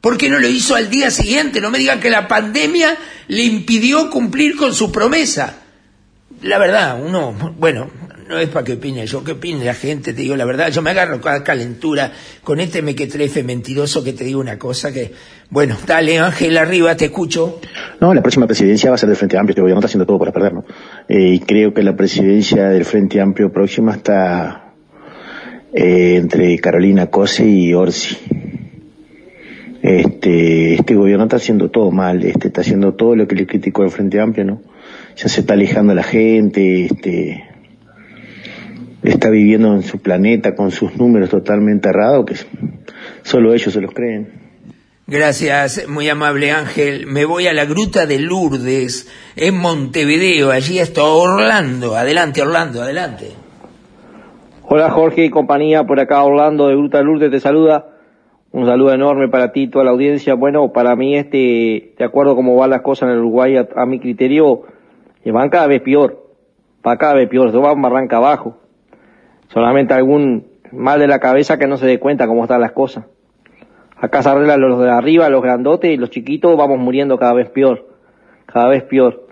¿Por 0.01 0.17
qué 0.17 0.29
no 0.29 0.39
lo 0.39 0.49
hizo 0.49 0.75
al 0.75 0.91
día 0.91 1.11
siguiente? 1.11 1.61
No 1.61 1.71
me 1.71 1.79
digan 1.79 2.01
que 2.01 2.11
la 2.11 2.27
pandemia 2.27 2.97
le 3.29 3.45
impidió 3.45 4.11
cumplir 4.11 4.57
con 4.57 4.75
su 4.75 4.91
promesa. 4.91 5.59
La 6.43 6.59
verdad, 6.59 6.99
uno, 7.01 7.55
bueno, 7.57 7.89
no 8.33 8.39
es 8.39 8.49
para 8.49 8.65
que 8.65 8.73
opine 8.73 9.07
yo, 9.07 9.23
que 9.23 9.33
opine 9.33 9.65
la 9.65 9.75
gente, 9.75 10.13
te 10.13 10.23
digo 10.23 10.35
la 10.37 10.45
verdad, 10.45 10.71
yo 10.71 10.83
me 10.83 10.91
agarro 10.91 11.21
con 11.21 11.41
calentura 11.43 12.13
con 12.43 12.61
este 12.61 12.83
mequetrefe 12.83 13.45
mentiroso 13.45 14.03
que 14.03 14.13
te 14.13 14.25
digo 14.25 14.41
una 14.41 14.59
cosa 14.59 14.93
que, 14.93 15.13
bueno, 15.51 15.77
dale 15.87 16.19
Ángel, 16.19 16.57
arriba, 16.57 16.97
te 16.97 17.07
escucho. 17.07 17.61
No, 18.01 18.15
la 18.15 18.23
próxima 18.23 18.47
presidencia 18.47 18.91
va 18.91 18.95
a 18.95 18.99
ser 18.99 19.09
del 19.09 19.19
Frente 19.19 19.37
Amplio, 19.37 19.53
este 19.53 19.61
gobierno 19.61 19.81
está 19.81 19.87
haciendo 19.87 20.07
todo 20.07 20.19
para 20.19 20.33
perder, 20.33 20.55
¿no? 20.55 20.65
Y 21.15 21.41
creo 21.41 21.75
que 21.75 21.83
la 21.83 21.95
presidencia 21.95 22.71
del 22.71 22.87
Frente 22.87 23.21
Amplio 23.21 23.53
próxima 23.53 23.93
está 23.93 24.73
eh, 25.75 26.17
entre 26.17 26.59
Carolina 26.59 27.09
Cose 27.09 27.47
y 27.47 27.75
Orsi. 27.75 28.17
Este, 29.83 30.73
este 30.73 30.95
gobierno 30.95 31.25
está 31.25 31.37
haciendo 31.37 31.71
todo 31.71 31.91
mal, 31.91 32.25
este, 32.25 32.49
está 32.49 32.63
haciendo 32.63 32.95
todo 32.95 33.15
lo 33.15 33.29
que 33.29 33.35
le 33.35 33.47
criticó 33.47 33.83
al 33.83 33.91
Frente 33.91 34.21
Amplio, 34.21 34.47
¿no? 34.47 34.63
Ya 35.17 35.29
se 35.29 35.41
está 35.41 35.53
alejando 35.53 35.93
a 35.93 35.97
la 35.97 36.03
gente, 36.03 36.87
este, 36.87 37.45
está 39.03 39.29
viviendo 39.29 39.75
en 39.75 39.83
su 39.83 39.99
planeta 39.99 40.55
con 40.55 40.71
sus 40.71 40.97
números 40.97 41.29
totalmente 41.29 41.91
errados, 41.91 42.25
que 42.25 42.37
solo 43.23 43.53
ellos 43.53 43.71
se 43.71 43.83
los 43.83 43.93
creen. 43.93 44.42
Gracias, 45.13 45.91
muy 45.91 46.09
amable 46.09 46.53
Ángel. 46.53 47.07
Me 47.07 47.27
voy 47.27 47.47
a 47.47 47.53
la 47.53 47.67
gruta 47.67 48.07
de 48.07 48.19
Lourdes, 48.19 49.13
en 49.37 49.59
Montevideo. 49.59 50.51
Allí 50.51 50.79
está 50.79 51.03
Orlando. 51.05 51.97
Adelante, 51.97 52.41
Orlando, 52.41 52.81
adelante. 52.81 53.27
Hola 54.63 54.89
Jorge 54.89 55.27
y 55.27 55.29
compañía, 55.29 55.85
por 55.85 56.01
acá 56.01 56.25
Orlando 56.25 56.69
de 56.69 56.77
Gruta 56.77 56.97
de 56.97 57.05
Lourdes 57.05 57.31
te 57.31 57.41
saluda. 57.41 57.89
Un 58.53 58.65
saludo 58.65 58.95
enorme 58.95 59.29
para 59.29 59.53
ti 59.53 59.65
y 59.65 59.69
toda 59.69 59.85
la 59.85 59.91
audiencia. 59.91 60.33
Bueno, 60.33 60.73
para 60.73 60.97
mí 60.97 61.15
este, 61.15 61.93
de 61.99 62.05
acuerdo 62.07 62.33
a 62.33 62.35
cómo 62.35 62.57
van 62.57 62.71
las 62.71 62.81
cosas 62.81 63.11
en 63.11 63.17
el 63.17 63.19
Uruguay, 63.19 63.57
a, 63.59 63.85
mi 63.85 64.01
criterio, 64.01 64.63
van 65.27 65.51
cada 65.51 65.67
vez 65.67 65.83
peor. 65.83 66.25
Va 66.87 66.97
cada 66.97 67.13
vez 67.13 67.29
peor, 67.29 67.49
esto 67.49 67.61
va 67.61 67.75
barranca 67.75 68.17
abajo. 68.17 68.57
Solamente 69.49 69.93
algún 69.93 70.47
mal 70.73 71.01
de 71.01 71.07
la 71.07 71.19
cabeza 71.19 71.59
que 71.59 71.67
no 71.67 71.77
se 71.77 71.85
dé 71.85 71.99
cuenta 71.99 72.27
cómo 72.27 72.45
están 72.45 72.63
las 72.63 72.73
cosas. 72.73 73.05
Acá 74.03 74.21
se 74.21 74.31
arreglan 74.31 74.61
los 74.61 74.81
de 74.81 74.91
arriba, 74.91 75.29
los 75.29 75.41
grandotes 75.41 75.93
y 75.93 75.97
los 75.97 76.11
chiquitos 76.11 76.57
vamos 76.57 76.77
muriendo 76.77 77.17
cada 77.19 77.35
vez 77.35 77.49
peor. 77.51 77.87
Cada 78.47 78.67
vez 78.67 78.83
peor. 78.83 79.29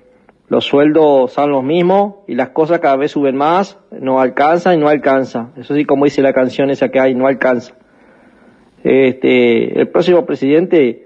Los 0.46 0.64
sueldos 0.64 1.32
son 1.32 1.50
los 1.50 1.64
mismos 1.64 2.18
y 2.28 2.36
las 2.36 2.50
cosas 2.50 2.78
cada 2.78 2.94
vez 2.94 3.10
suben 3.10 3.34
más, 3.34 3.80
no 3.90 4.20
alcanza 4.20 4.72
y 4.72 4.78
no 4.78 4.86
alcanza. 4.86 5.50
Eso 5.56 5.74
sí, 5.74 5.84
como 5.84 6.04
dice 6.04 6.22
la 6.22 6.32
canción 6.32 6.70
esa 6.70 6.88
que 6.88 7.00
hay, 7.00 7.16
no 7.16 7.26
alcanza. 7.26 7.74
Este, 8.84 9.80
el 9.80 9.88
próximo 9.88 10.24
presidente, 10.24 11.04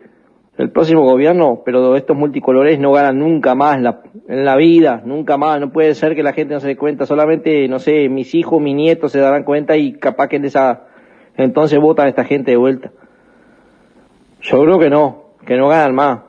el 0.59 0.71
próximo 0.71 1.01
gobierno, 1.03 1.63
pero 1.65 1.97
estos 1.97 2.19
multicolores 2.19 2.79
no 2.79 2.93
ganan 2.93 3.19
nunca 3.19 3.55
más 3.55 3.79
en 3.79 4.45
la, 4.45 4.57
vida, 4.57 5.01
nunca 5.07 5.39
más. 5.39 5.59
No 5.59 5.73
puede 5.73 5.95
ser 5.95 6.15
que 6.15 6.23
la 6.23 6.35
gente 6.35 6.53
no 6.53 6.61
se 6.61 6.69
dé 6.69 6.77
cuenta, 6.77 7.07
solamente, 7.07 7.67
no 7.69 7.79
sé, 7.79 8.11
mis 8.11 8.35
hijos, 8.35 8.61
mis 8.61 8.77
nietos 8.77 9.11
se 9.11 9.21
darán 9.21 9.45
cuenta 9.45 9.75
y 9.79 9.95
capaz 9.95 10.29
que 10.29 10.37
en 10.37 10.45
esa, 10.45 10.85
entonces 11.39 11.79
votan 11.79 12.05
a 12.05 12.11
esta 12.11 12.25
gente 12.25 12.51
de 12.51 12.59
vuelta. 12.59 12.93
Yo 14.45 14.63
creo 14.63 14.79
que 14.79 14.91
no, 14.91 15.35
que 15.47 15.57
no 15.57 15.69
ganan 15.69 15.95
más. 15.95 16.21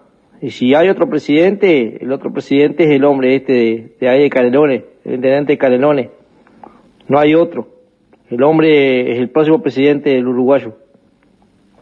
Y 0.41 0.51
si 0.51 0.73
hay 0.73 0.89
otro 0.89 1.09
presidente, 1.09 1.97
el 2.01 2.11
otro 2.11 2.31
presidente 2.31 2.85
es 2.85 2.91
el 2.91 3.03
hombre 3.03 3.35
este 3.35 3.53
de, 3.53 3.95
de 3.99 4.09
ahí 4.09 4.23
de 4.23 4.29
Canelones, 4.29 4.83
el 5.03 5.15
intendente 5.15 5.53
de 5.53 5.57
Canelones. 5.57 6.09
No 7.07 7.19
hay 7.19 7.35
otro. 7.35 7.67
El 8.29 8.41
hombre 8.43 9.11
es 9.11 9.19
el 9.19 9.29
próximo 9.29 9.61
presidente 9.61 10.09
del 10.09 10.27
uruguayo. 10.27 10.77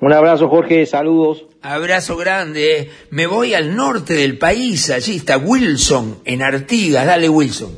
Un 0.01 0.11
abrazo, 0.11 0.49
Jorge, 0.49 0.85
saludos. 0.85 1.45
Abrazo 1.61 2.17
grande. 2.17 2.89
Me 3.09 3.25
voy 3.25 3.53
al 3.53 3.73
norte 3.75 4.13
del 4.15 4.37
país. 4.37 4.89
Allí 4.89 5.15
está 5.15 5.37
Wilson, 5.37 6.17
en 6.25 6.41
Artigas. 6.41 7.05
Dale, 7.05 7.29
Wilson. 7.29 7.71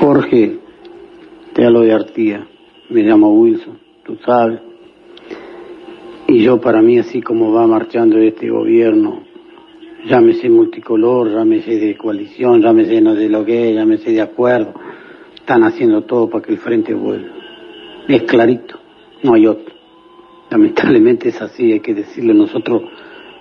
Jorge, 0.00 0.58
te 1.54 1.64
hablo 1.64 1.80
de 1.80 1.92
Artigas. 1.92 2.46
Me 2.90 3.02
llamo 3.02 3.32
Wilson, 3.32 3.80
tú 4.04 4.16
sabes. 4.24 4.60
Y 6.26 6.42
yo 6.42 6.60
para 6.60 6.80
mí, 6.80 6.98
así 6.98 7.20
como 7.20 7.52
va 7.52 7.66
marchando 7.66 8.16
este 8.18 8.48
gobierno, 8.48 9.22
llámese 10.06 10.48
multicolor, 10.48 11.30
llámese 11.30 11.78
de 11.78 11.96
coalición, 11.96 12.62
llámese 12.62 13.00
no 13.02 13.14
de 13.14 13.28
lo 13.28 13.44
que 13.44 13.70
es, 13.70 13.76
llámese 13.76 14.10
de 14.12 14.22
acuerdo, 14.22 14.74
están 15.34 15.64
haciendo 15.64 16.04
todo 16.04 16.30
para 16.30 16.44
que 16.44 16.52
el 16.52 16.58
frente 16.58 16.94
vuelva. 16.94 17.28
Es 18.08 18.22
clarito, 18.22 18.78
no 19.22 19.34
hay 19.34 19.46
otro. 19.46 19.74
Lamentablemente 20.50 21.28
es 21.28 21.40
así, 21.42 21.72
hay 21.72 21.80
que 21.80 21.94
decirlo. 21.94 22.32
Nosotros 22.32 22.82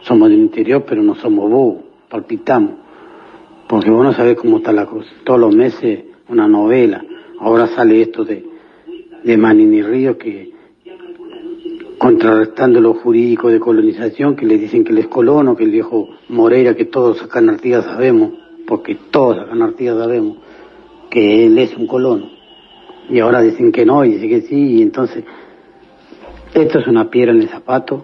somos 0.01 0.29
del 0.29 0.39
interior, 0.39 0.83
pero 0.87 1.01
no 1.03 1.15
somos 1.15 1.49
bobos, 1.49 1.83
palpitamos. 2.09 2.75
Porque 3.67 3.89
vos 3.89 4.03
no 4.03 4.13
sabés 4.13 4.35
cómo 4.35 4.57
está 4.57 4.71
la 4.73 4.85
cosa. 4.85 5.09
Todos 5.23 5.39
los 5.39 5.55
meses 5.55 6.03
una 6.27 6.47
novela. 6.47 7.03
Ahora 7.39 7.67
sale 7.67 8.01
esto 8.01 8.23
de, 8.23 8.45
de 9.23 9.37
Manini 9.37 9.81
Río 9.81 10.17
que 10.17 10.52
contrarrestando 12.03 12.81
lo 12.81 12.95
jurídico 12.95 13.47
de 13.47 13.61
colonización, 13.61 14.35
que 14.35 14.45
le 14.45 14.57
dicen 14.57 14.83
que 14.83 14.91
él 14.91 14.97
es 14.97 15.07
colono, 15.07 15.55
que 15.55 15.63
el 15.63 15.71
viejo 15.71 16.09
Moreira, 16.27 16.75
que 16.75 16.83
todos 16.83 17.23
acá 17.23 17.39
en 17.39 17.57
sabemos, 17.81 18.33
porque 18.67 18.97
todos 19.09 19.39
acá 19.39 19.53
en 19.53 19.73
sabemos, 19.85 20.37
que 21.09 21.45
él 21.45 21.57
es 21.57 21.77
un 21.77 21.87
colono. 21.87 22.29
Y 23.09 23.21
ahora 23.21 23.39
dicen 23.39 23.71
que 23.71 23.85
no, 23.85 24.03
y 24.03 24.15
dicen 24.15 24.27
que 24.27 24.41
sí, 24.41 24.79
y 24.79 24.81
entonces, 24.81 25.23
esto 26.53 26.79
es 26.79 26.87
una 26.87 27.09
piedra 27.09 27.31
en 27.31 27.39
el 27.39 27.47
zapato. 27.47 28.03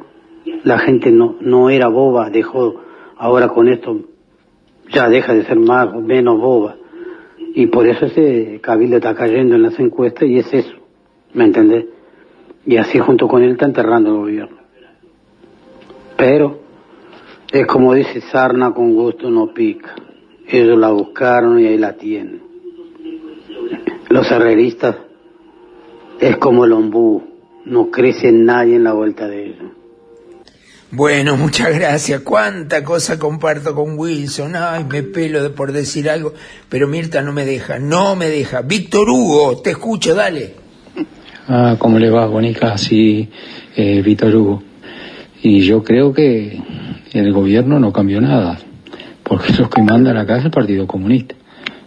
La 0.63 0.79
gente 0.79 1.11
no, 1.11 1.35
no 1.41 1.69
era 1.69 1.89
boba, 1.89 2.29
dejó, 2.29 2.79
ahora 3.17 3.49
con 3.49 3.67
esto 3.67 3.99
ya 4.93 5.09
deja 5.09 5.33
de 5.33 5.43
ser 5.43 5.59
más 5.59 5.93
o 5.93 5.99
menos 5.99 6.39
boba. 6.39 6.77
Y 7.53 7.67
por 7.67 7.85
eso 7.85 8.05
ese 8.05 8.61
cabildo 8.61 8.95
está 8.95 9.13
cayendo 9.13 9.55
en 9.55 9.63
las 9.63 9.77
encuestas 9.77 10.23
y 10.23 10.37
es 10.37 10.53
eso, 10.53 10.77
¿me 11.33 11.43
entendés? 11.43 11.98
Y 12.65 12.77
así 12.77 12.99
junto 12.99 13.27
con 13.27 13.43
él 13.43 13.51
está 13.51 13.65
enterrando 13.65 14.09
el 14.11 14.17
gobierno. 14.17 14.57
Pero 16.17 16.59
es 17.51 17.65
como 17.65 17.93
dice 17.93 18.21
Sarna, 18.21 18.73
con 18.73 18.93
gusto 18.93 19.29
no 19.29 19.53
pica. 19.53 19.95
Ellos 20.47 20.77
la 20.77 20.89
buscaron 20.89 21.59
y 21.59 21.67
ahí 21.67 21.77
la 21.77 21.93
tienen. 21.93 22.41
Los 24.09 24.29
herreristas 24.31 24.95
es 26.19 26.37
como 26.37 26.65
el 26.65 26.73
ombú, 26.73 27.23
no 27.65 27.89
crece 27.89 28.31
nadie 28.31 28.75
en 28.75 28.83
la 28.83 28.93
vuelta 28.93 29.27
de 29.27 29.45
ellos. 29.45 29.71
Bueno, 30.91 31.37
muchas 31.37 31.73
gracias. 31.75 32.21
Cuánta 32.21 32.83
cosa 32.83 33.19
comparto 33.19 33.75
con 33.75 33.97
Wilson. 33.97 34.55
Ay, 34.55 34.85
me 34.85 35.03
pelo 35.03 35.43
de 35.43 35.51
por 35.51 35.71
decir 35.71 36.09
algo, 36.09 36.33
pero 36.67 36.87
Mirta 36.87 37.21
no 37.21 37.31
me 37.31 37.45
deja, 37.45 37.77
no 37.77 38.15
me 38.15 38.27
deja. 38.27 38.63
Víctor 38.63 39.07
Hugo, 39.07 39.61
te 39.61 39.69
escucho, 39.71 40.15
dale. 40.15 40.55
Ah, 41.47 41.75
¿cómo 41.79 41.99
le 41.99 42.09
va, 42.09 42.25
Bonica? 42.27 42.77
Sí, 42.77 43.29
eh, 43.75 44.01
Víctor 44.01 44.35
Hugo. 44.35 44.63
Y 45.41 45.61
yo 45.61 45.83
creo 45.83 46.13
que 46.13 46.61
el 47.13 47.33
gobierno 47.33 47.79
no 47.79 47.91
cambió 47.93 48.21
nada, 48.21 48.59
porque 49.23 49.53
los 49.53 49.69
que 49.69 49.81
mandan 49.81 50.17
acá 50.17 50.37
es 50.37 50.45
el 50.45 50.51
Partido 50.51 50.85
Comunista. 50.85 51.35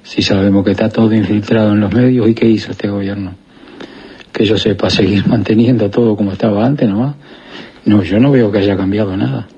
Si 0.02 0.22
sabemos 0.22 0.64
que 0.64 0.72
está 0.72 0.88
todo 0.88 1.12
infiltrado 1.14 1.72
en 1.72 1.80
los 1.80 1.92
medios, 1.92 2.28
¿y 2.28 2.34
qué 2.34 2.46
hizo 2.48 2.72
este 2.72 2.88
gobierno? 2.88 3.34
Que 4.32 4.44
yo 4.44 4.58
sepa, 4.58 4.90
seguir 4.90 5.26
manteniendo 5.28 5.90
todo 5.90 6.16
como 6.16 6.32
estaba 6.32 6.64
antes 6.64 6.88
nomás. 6.88 7.14
No, 7.84 8.02
yo 8.02 8.18
no 8.18 8.30
veo 8.30 8.50
que 8.50 8.58
haya 8.58 8.76
cambiado 8.76 9.16
nada. 9.16 9.48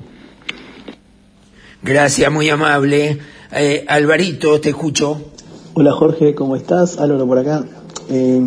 Gracias, 1.83 2.33
muy 2.33 2.49
amable. 2.49 3.19
Eh, 3.53 3.85
Alvarito, 3.87 4.61
te 4.61 4.71
escucho. 4.71 5.33
Hola 5.75 5.93
Jorge, 5.93 6.35
¿cómo 6.35 6.57
estás? 6.57 6.99
Álvaro 6.99 7.27
por 7.27 7.39
acá. 7.39 7.65
Eh, 8.09 8.41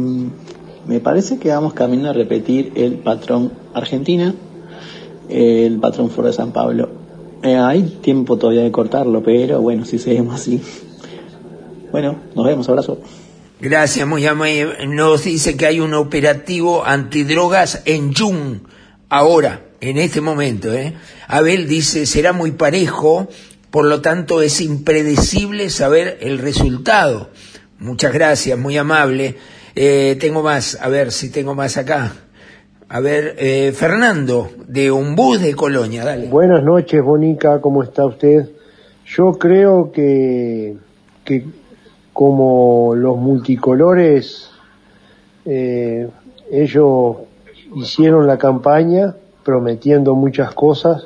me 0.88 1.00
parece 1.00 1.38
que 1.38 1.50
vamos 1.50 1.73
camino 1.73 2.10
a 2.10 2.13
repetir 2.13 2.71
el 2.76 2.93
patrón 2.95 3.52
Argentina, 3.73 4.34
el 5.30 5.80
patrón 5.80 6.10
Foro 6.10 6.28
de 6.28 6.34
San 6.34 6.52
Pablo. 6.52 6.89
Eh, 7.43 7.56
hay 7.56 7.84
tiempo 8.02 8.38
todavía 8.38 8.63
de 8.63 8.71
cortarlo, 8.71 9.21
pero 9.21 9.62
bueno, 9.62 9.86
si 9.86 10.00
seguimos 10.00 10.36
así. 10.36 10.62
Bueno, 11.91 12.17
nos 12.36 12.45
vemos, 12.45 12.67
abrazo. 12.69 13.00
Gracias, 13.60 14.08
muy 14.08 14.26
amable. 14.26 14.88
Nos 14.88 15.23
dice 15.23 15.58
que 15.58 15.65
hay 15.65 15.80
un 15.80 15.93
operativo 15.93 16.86
antidrogas 16.86 17.82
en 17.86 18.13
Jung, 18.13 18.60
ahora, 19.10 19.65
en 19.82 19.97
este 19.97 20.21
momento. 20.21 20.73
¿eh? 20.73 20.93
Abel 21.28 21.67
dice, 21.67 22.06
será 22.06 22.34
muy 22.34 22.52
parejo, 22.52 23.28
por 23.71 23.86
lo 23.86 24.02
tanto 24.02 24.41
es 24.41 24.62
impredecible 24.62 25.69
saber 25.69 26.17
el 26.21 26.39
resultado. 26.39 27.30
Muchas 27.80 28.13
gracias, 28.13 28.58
muy 28.58 28.78
amable. 28.78 29.38
Eh, 29.79 30.17
tengo 30.19 30.41
más, 30.41 30.75
a 30.81 30.89
ver 30.89 31.11
si 31.11 31.31
tengo 31.31 31.53
más 31.53 31.77
acá. 31.77 32.11
A 32.89 32.99
ver, 32.99 33.35
eh, 33.37 33.71
Fernando, 33.75 34.49
de 34.67 34.89
bus 34.89 35.39
de 35.39 35.53
Colonia, 35.53 36.03
dale. 36.03 36.27
Buenas 36.29 36.63
noches, 36.63 37.03
Bonica, 37.03 37.61
¿cómo 37.61 37.83
está 37.83 38.03
usted? 38.03 38.49
Yo 39.05 39.33
creo 39.33 39.91
que, 39.91 40.77
que 41.23 41.45
como 42.11 42.95
los 42.95 43.17
multicolores, 43.17 44.49
eh, 45.45 46.09
ellos 46.51 47.17
hicieron 47.75 48.25
la 48.25 48.39
campaña 48.39 49.13
prometiendo 49.43 50.15
muchas 50.15 50.55
cosas, 50.55 51.05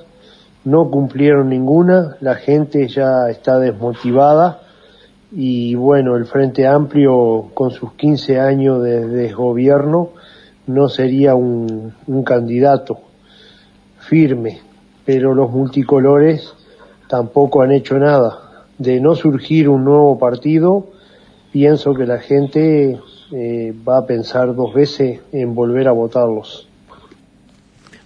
no 0.64 0.90
cumplieron 0.90 1.50
ninguna, 1.50 2.16
la 2.22 2.36
gente 2.36 2.88
ya 2.88 3.30
está 3.30 3.60
desmotivada 3.60 4.62
y 5.32 5.76
bueno, 5.76 6.18
el 6.18 6.26
Frente 6.26 6.68
Amplio 6.68 7.52
con 7.54 7.72
sus 7.72 7.94
15 7.94 8.40
años 8.40 8.84
de 8.84 9.08
desgobierno 9.08 10.10
no 10.68 10.90
sería 10.90 11.36
un, 11.36 11.94
candidato 12.26 13.00
firme, 14.00 14.60
pero 15.06 15.34
los 15.34 15.50
multicolores 15.52 16.54
tampoco 17.08 17.62
han 17.62 17.72
hecho 17.72 17.98
nada. 17.98 18.66
De 18.78 19.00
no 19.00 19.16
surgir 19.16 19.70
un 19.70 19.86
nuevo 19.86 20.18
partido, 20.18 20.88
pienso 21.52 21.94
que 21.94 22.06
la 22.06 22.20
gente 22.20 23.00
eh, 23.32 23.74
va 23.88 24.00
a 24.00 24.06
pensar 24.06 24.54
dos 24.54 24.74
veces 24.74 25.22
en 25.32 25.56
volver 25.56 25.88
a 25.88 25.94
votarlos. 25.94 26.68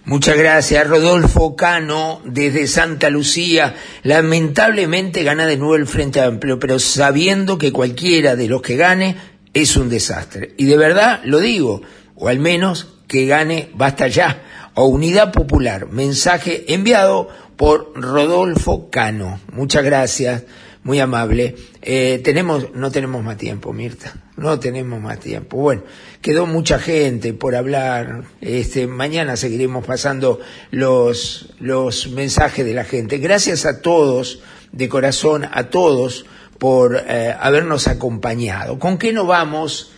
Muchas 0.06 0.36
gracias, 0.36 0.86
Rodolfo 0.86 1.56
Cano, 1.56 2.20
desde 2.24 2.68
Santa 2.68 3.10
Lucía. 3.10 3.74
Lamentablemente 4.04 5.24
gana 5.24 5.46
de 5.46 5.56
nuevo 5.56 5.74
el 5.74 5.88
Frente 5.88 6.20
Amplio, 6.20 6.60
pero 6.60 6.78
sabiendo 6.78 7.58
que 7.58 7.72
cualquiera 7.72 8.36
de 8.36 8.46
los 8.46 8.62
que 8.62 8.76
gane 8.76 9.16
es 9.52 9.76
un 9.76 9.88
desastre. 9.88 10.54
Y 10.58 10.66
de 10.66 10.76
verdad 10.76 11.22
lo 11.24 11.40
digo, 11.40 11.82
o 12.14 12.28
al 12.28 12.38
menos 12.38 12.86
que 13.08 13.26
gane 13.26 13.70
Basta 13.74 14.06
Ya, 14.06 14.70
o 14.74 14.84
Unidad 14.84 15.32
Popular. 15.32 15.88
Mensaje 15.88 16.72
enviado 16.72 17.28
por 17.56 17.90
Rodolfo 18.00 18.88
Cano. 18.90 19.40
Muchas 19.50 19.82
gracias, 19.82 20.44
muy 20.86 21.00
amable. 21.00 21.56
Eh, 21.82 22.20
tenemos, 22.22 22.72
no 22.72 22.92
tenemos 22.92 23.22
más 23.24 23.36
tiempo, 23.36 23.72
Mirta. 23.72 24.14
No 24.36 24.60
tenemos 24.60 25.00
más 25.00 25.18
tiempo. 25.18 25.56
Bueno, 25.56 25.82
quedó 26.22 26.46
mucha 26.46 26.78
gente 26.78 27.32
por 27.32 27.56
hablar. 27.56 28.22
Este, 28.40 28.86
mañana 28.86 29.34
seguiremos 29.36 29.84
pasando 29.84 30.38
los, 30.70 31.48
los 31.58 32.10
mensajes 32.10 32.64
de 32.64 32.72
la 32.72 32.84
gente. 32.84 33.18
Gracias 33.18 33.66
a 33.66 33.82
todos, 33.82 34.38
de 34.70 34.88
corazón, 34.88 35.48
a 35.50 35.70
todos, 35.70 36.24
por 36.60 37.02
eh, 37.08 37.34
habernos 37.36 37.88
acompañado. 37.88 38.78
¿Con 38.78 38.96
qué 38.96 39.12
nos 39.12 39.26
vamos? 39.26 39.90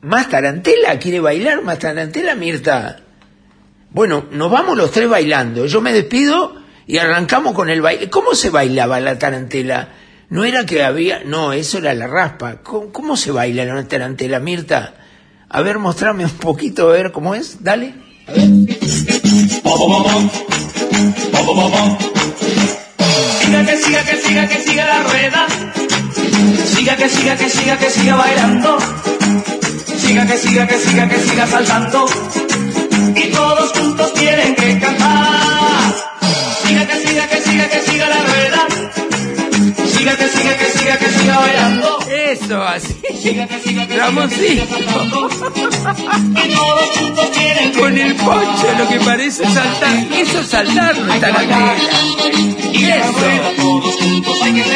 ¿Más 0.00 0.30
tarantela? 0.30 0.98
¿Quiere 0.98 1.20
bailar 1.20 1.62
más 1.62 1.78
tarantela, 1.78 2.34
Mirta? 2.34 3.00
Bueno, 3.90 4.24
nos 4.30 4.50
vamos 4.50 4.78
los 4.78 4.90
tres 4.92 5.10
bailando. 5.10 5.66
Yo 5.66 5.82
me 5.82 5.92
despido 5.92 6.54
y 6.86 6.96
arrancamos 6.96 7.52
con 7.52 7.68
el 7.68 7.82
baile. 7.82 8.08
¿Cómo 8.08 8.34
se 8.34 8.48
bailaba 8.48 8.98
la 8.98 9.18
tarantela? 9.18 10.05
No 10.28 10.44
era 10.44 10.66
que 10.66 10.82
había, 10.82 11.22
no, 11.24 11.52
eso 11.52 11.78
era 11.78 11.94
la 11.94 12.08
raspa. 12.08 12.56
¿Cómo, 12.62 12.92
cómo 12.92 13.16
se 13.16 13.30
baila 13.30 13.64
la 13.64 13.84
tarantela, 13.86 14.40
Mirta? 14.40 14.94
A 15.48 15.62
ver, 15.62 15.78
mostrame 15.78 16.24
un 16.24 16.30
poquito, 16.30 16.88
a 16.88 16.92
ver 16.92 17.12
cómo 17.12 17.34
es. 17.34 17.62
Dale. 17.62 17.94
A 18.26 18.32
ver. 18.32 18.48
Siga 23.40 23.64
que 23.64 23.76
siga, 23.76 24.04
que 24.04 24.16
siga, 24.16 24.48
que 24.48 24.58
siga 24.62 24.86
la 24.86 25.02
rueda. 25.04 25.46
Siga 26.74 26.96
que 26.96 27.08
siga, 27.08 27.36
que 27.36 27.48
siga, 27.48 27.78
que 27.78 27.90
siga 27.90 28.16
bailando. 28.16 28.78
Siga 29.98 30.26
que 30.26 30.38
siga, 30.38 30.66
que 30.66 30.78
siga, 30.78 31.08
que 31.08 31.18
siga 31.20 31.46
saltando. 31.46 32.06
Y 33.14 33.30
todos 33.30 33.72
juntos 33.72 34.12
tienen 34.14 34.54
que 34.56 34.78
cantar. 34.80 35.94
Siga 36.66 36.86
que 36.86 37.06
siga, 37.06 37.28
que 37.28 37.40
siga, 37.40 37.68
que 37.68 37.80
siga 37.80 38.08
la 38.08 38.22
rueda. 38.24 38.66
Siga 40.06 40.18
que 40.18 40.28
siga, 40.28 40.56
que 40.56 40.66
siga, 40.66 40.98
que 40.98 41.08
siga 41.10 41.38
bailando. 41.38 41.98
Eso, 42.08 42.62
así. 42.62 42.94
Siga 43.20 43.48
que 43.48 43.58
siga, 43.58 43.88
que 43.88 43.96
Ramoncito. 43.96 44.64
Con 47.76 47.98
el 47.98 48.14
poncho, 48.14 48.74
lo 48.78 48.88
que 48.88 49.00
parece 49.00 49.44
saltar. 49.50 50.06
Eso 50.14 50.38
es 50.38 50.46
saltar, 50.46 50.96
no 50.96 51.12
es 51.12 51.20
tarantela. 51.20 51.74
Y 52.72 52.84
eso. 52.84 53.26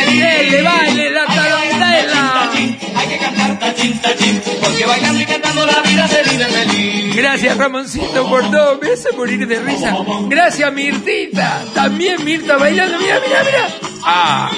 ¡Dele, 0.09 0.63
baile 0.63 1.11
la 1.11 1.27
tarantela! 1.27 2.51
Hay 2.97 3.07
que 3.07 3.19
cantar 3.19 3.59
tachín, 3.61 4.01
tachín. 4.01 4.43
Porque 4.61 4.85
bailando 4.85 5.21
y 5.21 5.27
cantando 5.27 5.65
la 5.65 5.81
vida 5.83 6.09
se 6.09 6.25
vive 6.25 6.45
feliz. 6.47 7.15
Gracias, 7.15 7.57
Ramoncito, 7.57 8.29
por 8.29 8.51
todo. 8.51 8.81
Me 8.83 8.95
hace 8.95 9.13
morir 9.13 9.47
de 9.47 9.61
risa. 9.61 9.97
Gracias, 10.27 10.73
Mirtita. 10.73 11.63
También 11.73 12.25
Mirta 12.25 12.57
bailando. 12.57 12.99
Mira, 12.99 13.21
mira, 13.25 13.45
mira. 13.45 13.69
Ah, 14.03 14.51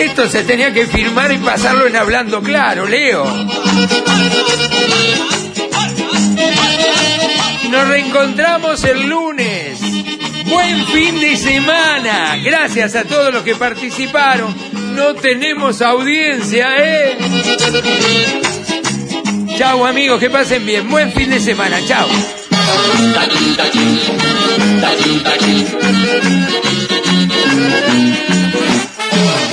esto 0.00 0.28
se 0.28 0.44
tenía 0.44 0.72
que 0.72 0.86
firmar 0.86 1.32
y 1.32 1.38
pasarlo 1.38 1.86
en 1.86 1.96
hablando 1.96 2.40
claro, 2.42 2.86
Leo. 2.86 3.24
Nos 7.70 7.88
reencontramos 7.88 8.84
el 8.84 9.08
lunes. 9.08 9.78
Buen 10.46 10.86
fin 10.86 11.20
de 11.20 11.36
semana. 11.36 12.36
Gracias 12.42 12.94
a 12.96 13.04
todos 13.04 13.32
los 13.32 13.42
que 13.42 13.54
participaron. 13.54 14.54
no 14.94 15.14
tenemos 15.14 15.82
audiencia, 15.82 16.68
¿eh? 16.78 17.18
Chau 19.56 19.84
amigos, 19.84 20.18
que 20.20 20.30
pasen 20.30 20.64
bien. 20.64 20.88
Buen 20.88 21.12
fin 21.12 21.30
de 21.30 21.40
semana. 21.40 21.78
Chau. 21.86 22.08